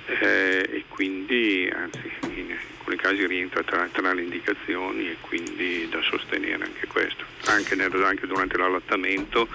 eh, 0.06 0.66
e 0.70 0.84
quindi 0.88 1.70
anzi 1.72 2.10
in 2.34 2.56
alcuni 2.78 2.96
casi 2.96 3.26
rientra 3.26 3.62
tra, 3.64 3.88
tra, 3.90 4.12
le 4.12 4.22
indicazioni 4.22 5.10
e 5.10 5.16
quindi 5.20 5.88
da 5.90 6.00
sostenere 6.02 6.64
anche 6.64 6.86
questo. 6.86 7.24
Anche, 7.46 7.74
nel, 7.74 7.92
anche 8.02 8.26
durante 8.26 8.56
l'allattamento 8.56 9.48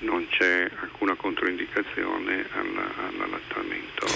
non 0.00 0.26
c'è 0.28 0.68
alcuna 1.02 1.16
controindicazione 1.16 2.46
all'allattamento. 2.52 4.06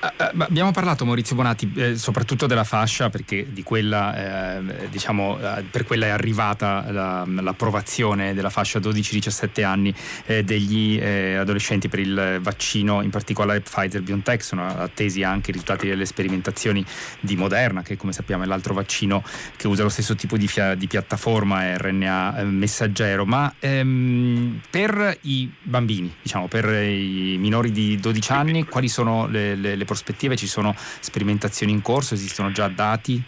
Uh, 0.00 0.06
uh, 0.06 0.42
abbiamo 0.42 0.70
parlato 0.70 1.04
Maurizio 1.04 1.34
Bonatti 1.34 1.72
eh, 1.74 1.96
soprattutto 1.96 2.46
della 2.46 2.62
fascia 2.62 3.10
perché 3.10 3.52
di 3.52 3.62
quella, 3.62 4.58
eh, 4.58 4.88
diciamo, 4.88 5.38
eh, 5.38 5.64
per 5.64 5.84
quella 5.84 6.06
è 6.06 6.08
arrivata 6.10 6.84
la, 6.90 7.24
l'approvazione 7.26 8.32
della 8.32 8.50
fascia 8.50 8.78
12-17 8.78 9.64
anni 9.64 9.94
eh, 10.26 10.44
degli 10.44 11.02
adolescenti 11.02 11.88
per 11.88 11.98
il 11.98 12.38
vaccino, 12.40 13.02
in 13.02 13.10
particolare 13.10 13.60
Pfizer 13.60 14.02
BioNTech, 14.02 14.42
sono 14.42 14.66
attesi 14.66 15.22
anche 15.22 15.50
i 15.50 15.52
risultati 15.52 15.88
delle 15.88 16.06
sperimentazioni 16.06 16.84
di 17.20 17.36
Moderna 17.36 17.82
che 17.82 17.96
come 17.96 18.12
sappiamo 18.12 18.44
è 18.44 18.46
l'altro 18.46 18.74
vaccino 18.74 19.22
che 19.56 19.66
usa 19.66 19.82
lo 19.82 19.88
stesso 19.88 20.14
tipo 20.14 20.36
di, 20.36 20.46
fia- 20.46 20.74
di 20.74 20.86
piattaforma 20.86 21.76
RNA 21.76 22.42
messaggero, 22.44 23.24
ma 23.24 23.52
ehm, 23.58 24.60
per 24.70 25.18
i 25.22 25.50
bambini, 25.62 26.03
diciamo, 26.22 26.48
per 26.48 26.64
i 26.64 27.36
minori 27.38 27.70
di 27.70 27.98
12 27.98 28.32
anni, 28.32 28.64
quali 28.64 28.88
sono 28.88 29.26
le, 29.26 29.54
le, 29.54 29.76
le 29.76 29.84
prospettive? 29.84 30.36
Ci 30.36 30.46
sono 30.46 30.74
sperimentazioni 30.76 31.72
in 31.72 31.82
corso? 31.82 32.14
Esistono 32.14 32.50
già 32.52 32.68
dati? 32.68 33.22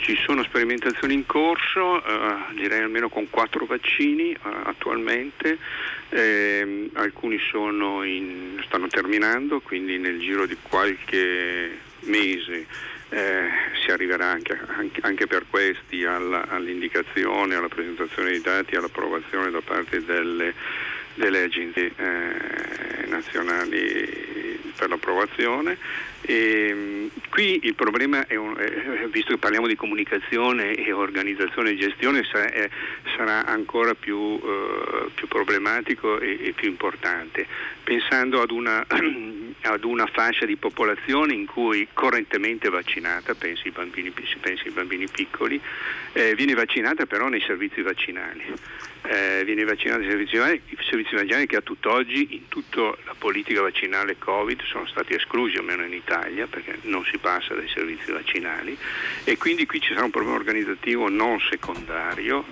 Ci 0.00 0.18
sono 0.26 0.42
sperimentazioni 0.42 1.14
in 1.14 1.24
corso, 1.24 2.04
eh, 2.04 2.54
direi 2.56 2.82
almeno 2.82 3.08
con 3.08 3.30
quattro 3.30 3.64
vaccini 3.64 4.32
eh, 4.32 4.38
attualmente, 4.64 5.58
Eh, 6.10 6.90
alcuni 6.92 7.40
in, 8.04 8.62
stanno 8.66 8.86
terminando, 8.86 9.60
quindi 9.60 9.98
nel 9.98 10.20
giro 10.20 10.46
di 10.46 10.56
qualche 10.62 11.78
mese 12.00 12.66
eh, 13.14 13.48
si 13.82 13.90
arriverà 13.90 14.26
anche, 14.26 14.58
anche, 14.76 15.00
anche 15.02 15.26
per 15.26 15.44
questi 15.48 16.04
alla, 16.04 16.48
all'indicazione, 16.48 17.54
alla 17.54 17.68
presentazione 17.68 18.30
dei 18.30 18.40
dati, 18.40 18.74
all'approvazione 18.74 19.50
da 19.50 19.60
parte 19.60 20.04
delle, 20.04 20.54
delle 21.14 21.42
agenzie 21.42 21.92
eh, 21.96 23.06
nazionali 23.06 24.62
per 24.76 24.88
l'approvazione. 24.88 25.78
E, 26.26 26.70
mm, 26.72 27.06
qui 27.28 27.60
il 27.64 27.74
problema 27.74 28.26
è, 28.26 28.34
un, 28.36 28.56
è, 28.56 29.06
visto 29.08 29.32
che 29.32 29.38
parliamo 29.38 29.66
di 29.66 29.76
comunicazione 29.76 30.74
e 30.74 30.92
organizzazione 30.92 31.70
e 31.70 31.76
gestione, 31.76 32.24
sarà, 32.24 32.50
è, 32.50 32.70
sarà 33.16 33.44
ancora 33.44 33.94
più, 33.94 34.16
uh, 34.16 35.10
più 35.14 35.28
problematico 35.28 36.18
e, 36.18 36.38
e, 36.40 36.52
più 36.52 36.68
importante. 36.68 37.46
Pensando 37.82 38.40
ad 38.40 38.50
una, 38.50 38.84
ad 39.62 39.84
una, 39.84 40.06
fascia 40.06 40.46
di 40.46 40.56
popolazione 40.56 41.34
in 41.34 41.46
cui 41.46 41.88
correntemente 41.92 42.70
vaccinata, 42.70 43.34
pensi 43.34 43.66
ai 43.66 43.72
bambini, 43.72 44.12
pensi 44.40 44.66
ai 44.66 44.72
bambini 44.72 45.06
piccoli, 45.08 45.60
eh, 46.12 46.34
viene 46.34 46.54
vaccinata 46.54 47.04
però 47.06 47.28
nei 47.28 47.40
servizi 47.40 47.82
vaccinali 47.82 48.42
eh, 49.06 49.42
viene 49.44 49.64
vaccinato 49.64 50.00
ai 50.00 50.08
servizi 50.08 50.36
vaccinali, 50.36 50.62
i 50.68 50.76
servizi 50.88 51.14
vaccinali 51.14 51.46
che 51.46 51.56
a 51.56 51.60
tutt'oggi 51.60 52.34
in 52.34 52.48
tutta 52.48 52.80
la 53.04 53.14
politica 53.16 53.60
vaccinale 53.60 54.16
Covid 54.18 54.62
sono 54.62 54.86
stati 54.86 55.14
esclusi, 55.14 55.56
almeno 55.56 55.84
in 55.84 55.92
Italia, 55.92 56.46
perché 56.46 56.78
non 56.82 57.04
si 57.04 57.18
passa 57.18 57.54
dai 57.54 57.68
servizi 57.68 58.10
vaccinali. 58.10 58.76
E 59.24 59.36
quindi 59.36 59.66
qui 59.66 59.80
ci 59.80 59.92
sarà 59.92 60.04
un 60.04 60.10
problema 60.10 60.36
organizzativo 60.36 61.08
non 61.08 61.38
secondario, 61.50 62.44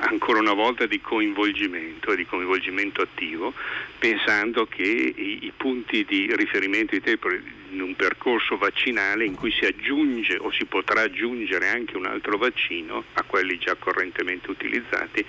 ancora 0.00 0.40
una 0.40 0.54
volta 0.54 0.86
di 0.86 1.00
coinvolgimento 1.00 2.12
e 2.12 2.16
di 2.16 2.26
coinvolgimento 2.26 3.02
attivo, 3.02 3.54
pensando 3.98 4.66
che 4.66 4.82
i, 4.82 5.38
i 5.42 5.52
punti 5.56 6.04
di 6.04 6.34
riferimento 6.34 6.94
di 6.94 7.00
tempo 7.00 7.28
in 7.72 7.80
un 7.80 7.96
percorso 7.96 8.56
vaccinale 8.56 9.24
in 9.24 9.34
cui 9.34 9.50
si 9.50 9.64
aggiunge 9.64 10.36
o 10.38 10.52
si 10.52 10.64
potrà 10.66 11.02
aggiungere 11.02 11.68
anche 11.68 11.96
un 11.96 12.06
altro 12.06 12.36
vaccino 12.36 13.04
a 13.14 13.22
quelli 13.22 13.58
già 13.58 13.74
correntemente 13.74 14.50
utilizzati 14.50 15.24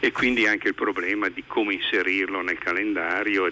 e 0.00 0.12
quindi 0.12 0.46
anche 0.46 0.68
il 0.68 0.74
problema 0.74 1.28
di 1.28 1.44
come 1.46 1.74
inserirlo 1.74 2.42
nel 2.42 2.58
calendario 2.58 3.50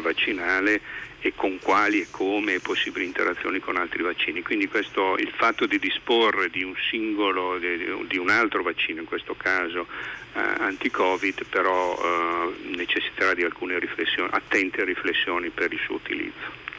vaccinale 0.00 0.80
e 1.20 1.34
con 1.34 1.58
quali 1.60 2.00
e 2.00 2.06
come 2.10 2.60
possibili 2.60 3.04
interazioni 3.04 3.60
con 3.60 3.76
altri 3.76 4.02
vaccini. 4.02 4.42
Quindi 4.42 4.68
questo, 4.68 5.16
il 5.18 5.30
fatto 5.36 5.66
di 5.66 5.78
disporre 5.78 6.48
di 6.48 6.62
un 6.62 6.74
singolo, 6.88 7.58
di, 7.58 8.16
un 8.16 8.30
altro 8.30 8.62
vaccino, 8.62 9.00
in 9.00 9.06
questo 9.06 9.34
caso 9.34 9.86
eh, 10.34 10.40
anti-Covid, 10.40 11.44
però 11.48 11.94
eh, 11.94 12.68
necessiterà 12.76 13.34
di 13.34 13.42
alcune 13.42 13.78
riflessioni, 13.78 14.30
attente 14.32 14.84
riflessioni 14.84 15.50
per 15.50 15.72
il 15.72 15.80
suo 15.84 15.96
utilizzo. 15.96 16.69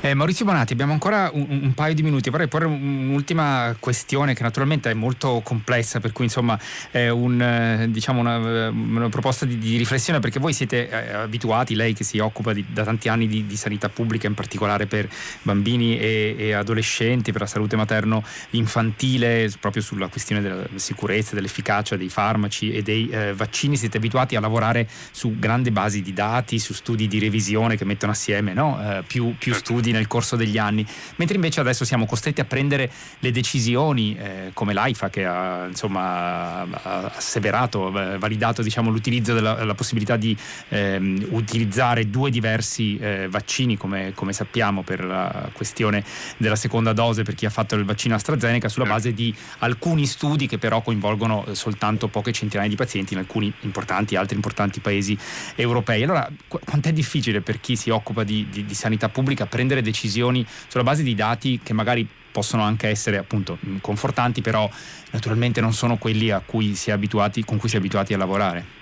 Eh, 0.00 0.14
Maurizio 0.14 0.44
Bonatti, 0.44 0.72
abbiamo 0.72 0.92
ancora 0.92 1.28
un, 1.32 1.46
un, 1.48 1.74
paio 1.74 1.92
di 1.92 2.02
minuti. 2.02 2.30
Vorrei 2.30 2.46
porre 2.46 2.66
un'ultima 2.66 3.74
questione 3.80 4.32
che 4.32 4.44
naturalmente 4.44 4.90
è 4.90 4.94
molto 4.94 5.40
complessa, 5.42 5.98
per 5.98 6.12
cui 6.12 6.24
insomma 6.24 6.58
è 6.90 7.08
un, 7.08 7.40
eh, 7.40 7.90
diciamo 7.90 8.20
una, 8.20 8.68
una, 8.68 9.08
proposta 9.08 9.44
di, 9.44 9.58
di, 9.58 9.76
riflessione 9.76 10.20
perché 10.20 10.38
voi 10.38 10.52
siete 10.52 10.88
eh, 10.88 11.14
abituati, 11.14 11.74
lei 11.74 11.94
che 11.94 12.04
si 12.04 12.18
occupa 12.20 12.52
di, 12.52 12.64
da 12.68 12.84
tanti 12.84 13.08
anni 13.08 13.26
di, 13.26 13.46
di, 13.46 13.56
sanità 13.56 13.88
pubblica, 13.88 14.28
in 14.28 14.34
particolare 14.34 14.86
per 14.86 15.08
bambini 15.42 15.98
e, 15.98 16.36
e, 16.38 16.52
adolescenti, 16.52 17.32
per 17.32 17.40
la 17.40 17.46
salute 17.48 17.74
materno-infantile, 17.74 19.50
proprio 19.58 19.82
sulla 19.82 20.06
questione 20.06 20.40
della 20.40 20.64
sicurezza, 20.76 21.34
dell'efficacia 21.34 21.96
dei 21.96 22.08
farmaci 22.08 22.70
e 22.70 22.82
dei 22.82 23.08
eh, 23.08 23.34
vaccini, 23.34 23.76
siete 23.76 23.96
abituati 23.96 24.36
a 24.36 24.40
lavorare 24.40 24.88
su 25.10 25.40
grandi 25.40 25.72
basi 25.72 26.02
di 26.02 26.12
dati, 26.12 26.60
su 26.60 26.72
studi 26.72 27.08
di 27.08 27.18
revisione 27.18 27.76
che 27.76 27.84
mettono 27.84 28.12
assieme 28.12 28.52
no? 28.52 28.78
eh, 28.80 29.02
più 29.04 29.34
più 29.38 29.54
studi 29.54 29.92
nel 29.92 30.06
corso 30.06 30.36
degli 30.36 30.58
anni, 30.58 30.84
mentre 31.16 31.36
invece 31.36 31.60
adesso 31.60 31.84
siamo 31.84 32.06
costretti 32.06 32.40
a 32.40 32.44
prendere 32.44 32.90
le 33.20 33.30
decisioni 33.30 34.16
eh, 34.16 34.50
come 34.52 34.72
l'AIFA 34.72 35.10
che 35.10 35.24
ha 35.24 35.66
insomma, 35.66 36.66
asseverato, 37.14 37.88
eh, 37.88 38.18
validato 38.18 38.62
diciamo, 38.62 38.90
l'utilizzo 38.90 39.34
della 39.34 39.74
possibilità 39.74 40.16
di 40.16 40.36
ehm, 40.68 41.28
utilizzare 41.30 42.10
due 42.10 42.30
diversi 42.30 42.98
eh, 42.98 43.28
vaccini 43.28 43.76
come, 43.76 44.12
come, 44.14 44.32
sappiamo 44.32 44.82
per 44.82 45.04
la 45.04 45.48
questione 45.52 46.04
della 46.36 46.56
seconda 46.56 46.92
dose 46.92 47.22
per 47.22 47.34
chi 47.34 47.46
ha 47.46 47.50
fatto 47.50 47.74
il 47.76 47.84
vaccino 47.84 48.14
AstraZeneca 48.14 48.68
sulla 48.68 48.86
base 48.86 49.12
di 49.12 49.34
alcuni 49.58 50.06
studi 50.06 50.46
che 50.46 50.58
però 50.58 50.82
coinvolgono 50.82 51.46
soltanto 51.52 52.08
poche 52.08 52.32
centinaia 52.32 52.68
di 52.68 52.76
pazienti 52.76 53.14
in 53.14 53.20
alcuni 53.20 53.52
importanti, 53.60 54.16
altri 54.16 54.36
importanti 54.36 54.80
paesi 54.80 55.16
europei. 55.54 56.02
Allora, 56.02 56.28
qu- 56.46 56.62
quanto 56.64 56.88
è 56.88 56.92
difficile 56.92 57.40
per 57.40 57.60
chi 57.60 57.76
si 57.76 57.90
occupa 57.90 58.24
di, 58.24 58.46
di, 58.50 58.64
di 58.64 58.74
sanità 58.74 59.08
pubblica 59.08 59.27
pubblica 59.28 59.46
prendere 59.46 59.82
decisioni 59.82 60.44
sulla 60.68 60.82
base 60.82 61.02
di 61.02 61.14
dati 61.14 61.60
che 61.62 61.74
magari 61.74 62.06
possono 62.32 62.62
anche 62.62 62.88
essere 62.88 63.18
appunto 63.18 63.58
confortanti, 63.80 64.40
però 64.40 64.68
naturalmente 65.10 65.60
non 65.60 65.72
sono 65.72 65.98
quelli 65.98 66.30
cui 66.46 66.74
abituati, 66.94 67.44
con 67.44 67.58
cui 67.58 67.68
si 67.68 67.76
è 67.76 67.78
abituati 67.78 68.14
a 68.14 68.16
lavorare. 68.16 68.76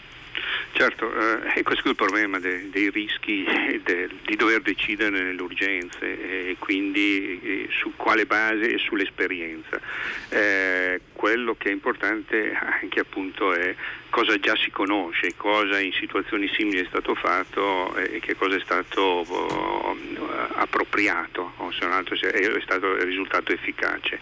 Certo, 0.73 1.11
eh, 1.11 1.63
questo 1.63 1.87
è 1.87 1.91
il 1.91 1.97
problema 1.97 2.39
de, 2.39 2.69
dei 2.71 2.91
rischi 2.91 3.47
de, 3.83 4.11
di 4.27 4.37
dover 4.37 4.61
decidere 4.61 5.23
nelle 5.23 5.41
urgenze 5.41 6.51
e 6.51 6.57
quindi 6.59 7.41
eh, 7.43 7.69
su 7.81 7.95
quale 7.97 8.27
base 8.27 8.75
e 8.75 8.79
sull'esperienza. 8.79 9.81
Eh, 10.29 11.01
quello 11.17 11.57
che 11.57 11.71
è 11.71 11.73
importante 11.73 12.53
anche 12.53 13.01
appunto 13.01 13.55
è 13.55 13.75
cosa 14.11 14.39
già 14.39 14.55
si 14.55 14.71
conosce, 14.71 15.35
cosa 15.37 15.81
in 15.81 15.93
situazioni 15.93 16.49
simili 16.55 16.81
è 16.81 16.87
stato 16.87 17.15
fatto 17.15 17.95
e 17.97 18.21
che 18.21 18.37
cosa 18.37 18.57
è 18.57 18.61
stato 18.61 19.01
oh, 19.01 19.97
appropriato 20.55 21.55
o 21.57 21.73
se 21.73 21.85
non 21.85 21.93
altro 21.93 22.15
è 22.15 22.61
stato 22.61 23.03
risultato 23.03 23.53
efficace. 23.53 24.21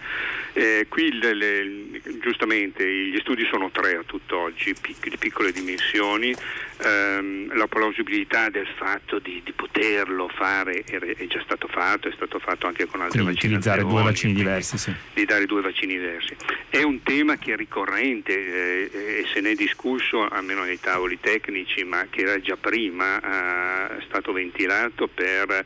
Eh, 0.52 0.86
qui 0.88 1.12
le, 1.18 1.34
le, 1.34 2.00
giustamente 2.20 2.88
gli 2.88 3.18
studi 3.20 3.44
sono 3.50 3.70
tre 3.70 3.96
a 3.96 4.02
tutt'oggi, 4.06 4.74
di 5.02 5.16
piccole 5.18 5.52
dimensioni, 5.52 6.34
ehm, 6.82 7.56
la 7.56 7.66
plausibilità 7.66 8.48
del 8.48 8.66
fatto 8.76 9.18
di, 9.18 9.40
di, 9.44 9.52
poterlo 9.52 10.28
fare 10.28 10.82
è 10.84 11.26
già 11.26 11.40
stato 11.42 11.68
fatto, 11.68 12.08
è 12.08 12.12
stato 12.14 12.38
fatto 12.38 12.66
anche 12.66 12.86
con 12.86 13.00
altre 13.00 13.22
quindi 13.22 13.38
utilizzare 13.38 13.82
due 13.82 14.02
vaccini 14.02 14.32
diversi, 14.32 14.78
sì. 14.78 14.94
Di 15.12 15.24
dare 15.24 15.46
due 15.46 15.62
vaccini 15.62 15.98
diversi. 15.98 16.36
È 16.68 16.82
un 16.82 17.02
tema 17.02 17.36
che 17.36 17.52
è 17.52 17.56
ricorrente 17.56 18.32
eh, 18.32 19.20
e 19.20 19.26
se 19.32 19.40
ne 19.40 19.50
è 19.50 19.54
discusso 19.54 20.26
almeno 20.26 20.64
nei 20.64 20.80
tavoli 20.80 21.18
tecnici, 21.20 21.84
ma 21.84 22.06
che 22.10 22.22
era 22.22 22.40
già 22.40 22.56
prima 22.56 23.18
eh, 23.20 24.02
stato 24.06 24.32
ventilato 24.32 25.08
per 25.08 25.64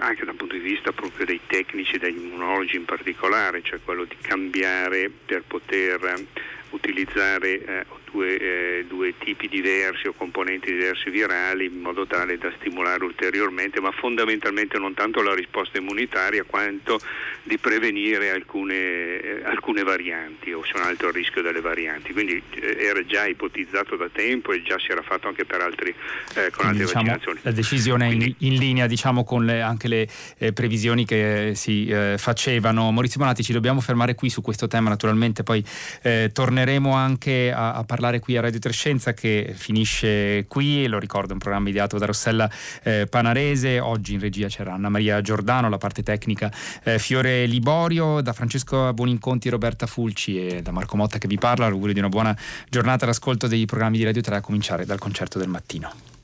anche 0.00 0.24
dal 0.24 0.34
punto 0.34 0.54
di 0.54 0.60
vista 0.60 0.92
proprio 0.92 1.26
dei 1.26 1.40
tecnici, 1.46 1.98
degli 1.98 2.16
immunologi 2.16 2.76
in 2.76 2.84
particolare, 2.84 3.62
cioè 3.62 3.78
quello 3.84 4.04
di 4.04 4.16
cambiare 4.20 5.10
per 5.10 5.42
poter 5.46 6.24
utilizzare 6.70 7.64
eh, 7.64 7.86
due, 8.16 8.38
eh, 8.38 8.84
due, 8.88 9.14
tipi 9.18 9.46
diversi 9.46 10.06
o 10.06 10.14
componenti 10.14 10.72
diversi 10.72 11.10
virali 11.10 11.66
in 11.66 11.80
modo 11.80 12.06
tale 12.06 12.38
da 12.38 12.50
stimolare 12.58 13.04
ulteriormente, 13.04 13.80
ma 13.80 13.90
fondamentalmente 13.90 14.78
non 14.78 14.94
tanto 14.94 15.20
la 15.20 15.34
risposta 15.34 15.76
immunitaria 15.76 16.44
quanto 16.44 16.98
di 17.42 17.58
prevenire 17.58 18.30
alcune, 18.30 19.20
eh, 19.20 19.42
alcune 19.44 19.82
varianti 19.82 20.52
o 20.52 20.64
se 20.64 20.72
non 20.74 20.86
altro 20.86 21.08
il 21.08 21.14
rischio 21.14 21.42
delle 21.42 21.60
varianti. 21.60 22.12
Quindi 22.12 22.42
eh, 22.54 22.76
era 22.80 23.04
già 23.04 23.26
ipotizzato 23.26 23.96
da 23.96 24.08
tempo 24.10 24.52
e 24.52 24.62
già 24.62 24.78
si 24.78 24.90
era 24.90 25.02
fatto 25.02 25.28
anche 25.28 25.44
per 25.44 25.60
altri, 25.60 25.90
eh, 26.34 26.50
con 26.50 26.66
altre 26.66 26.84
diciamo, 26.84 27.04
vaccinazioni. 27.04 27.40
La 27.42 27.52
decisione 27.52 28.06
Quindi, 28.06 28.34
in, 28.38 28.52
in, 28.52 28.58
linea 28.58 28.86
diciamo, 28.86 29.24
con 29.24 29.44
le, 29.44 29.60
anche 29.60 29.88
le 29.88 30.08
eh, 30.38 30.52
previsioni 30.54 31.04
che 31.04 31.52
si 31.54 31.92
facevano. 32.16 32.90
Maurizio 32.90 33.20
Bonatti, 33.20 33.42
ci 33.42 33.52
dobbiamo 33.52 33.80
fermare 33.80 34.14
qui 34.14 34.30
su 34.30 34.40
questo 34.40 34.66
tema, 34.68 34.88
naturalmente 34.88 35.42
poi 35.42 35.62
torneremo 36.32 36.94
anche 36.94 37.52
a, 37.52 37.74
a 37.74 37.84
parlare 37.84 38.05
parlare 38.06 38.20
qui 38.20 38.36
a 38.36 38.40
Radio 38.40 38.60
Trescenza 38.60 39.14
che 39.14 39.52
finisce 39.56 40.44
qui, 40.46 40.86
lo 40.86 40.98
ricordo, 40.98 41.32
un 41.32 41.38
programma 41.38 41.68
ideato 41.68 41.98
da 41.98 42.06
Rossella 42.06 42.48
eh, 42.82 43.06
Panarese, 43.08 43.80
oggi 43.80 44.14
in 44.14 44.20
regia 44.20 44.46
c'era 44.46 44.72
Anna 44.72 44.88
Maria 44.88 45.20
Giordano, 45.20 45.68
la 45.68 45.78
parte 45.78 46.02
tecnica 46.02 46.52
eh, 46.84 46.98
Fiore 46.98 47.46
Liborio, 47.46 48.20
da 48.20 48.32
Francesco 48.32 48.92
Buoninconti, 48.92 49.48
Roberta 49.48 49.86
Fulci 49.86 50.46
e 50.46 50.62
da 50.62 50.70
Marco 50.70 50.96
Motta 50.96 51.18
che 51.18 51.26
vi 51.26 51.38
parla, 51.38 51.68
l'augurio 51.68 51.94
di 51.94 51.98
una 51.98 52.08
buona 52.08 52.36
giornata 52.68 53.04
all'ascolto 53.04 53.48
dei 53.48 53.64
programmi 53.64 53.98
di 53.98 54.04
Radio 54.04 54.22
3 54.22 54.36
a 54.36 54.40
cominciare 54.40 54.84
dal 54.84 54.98
concerto 54.98 55.38
del 55.38 55.48
mattino. 55.48 56.15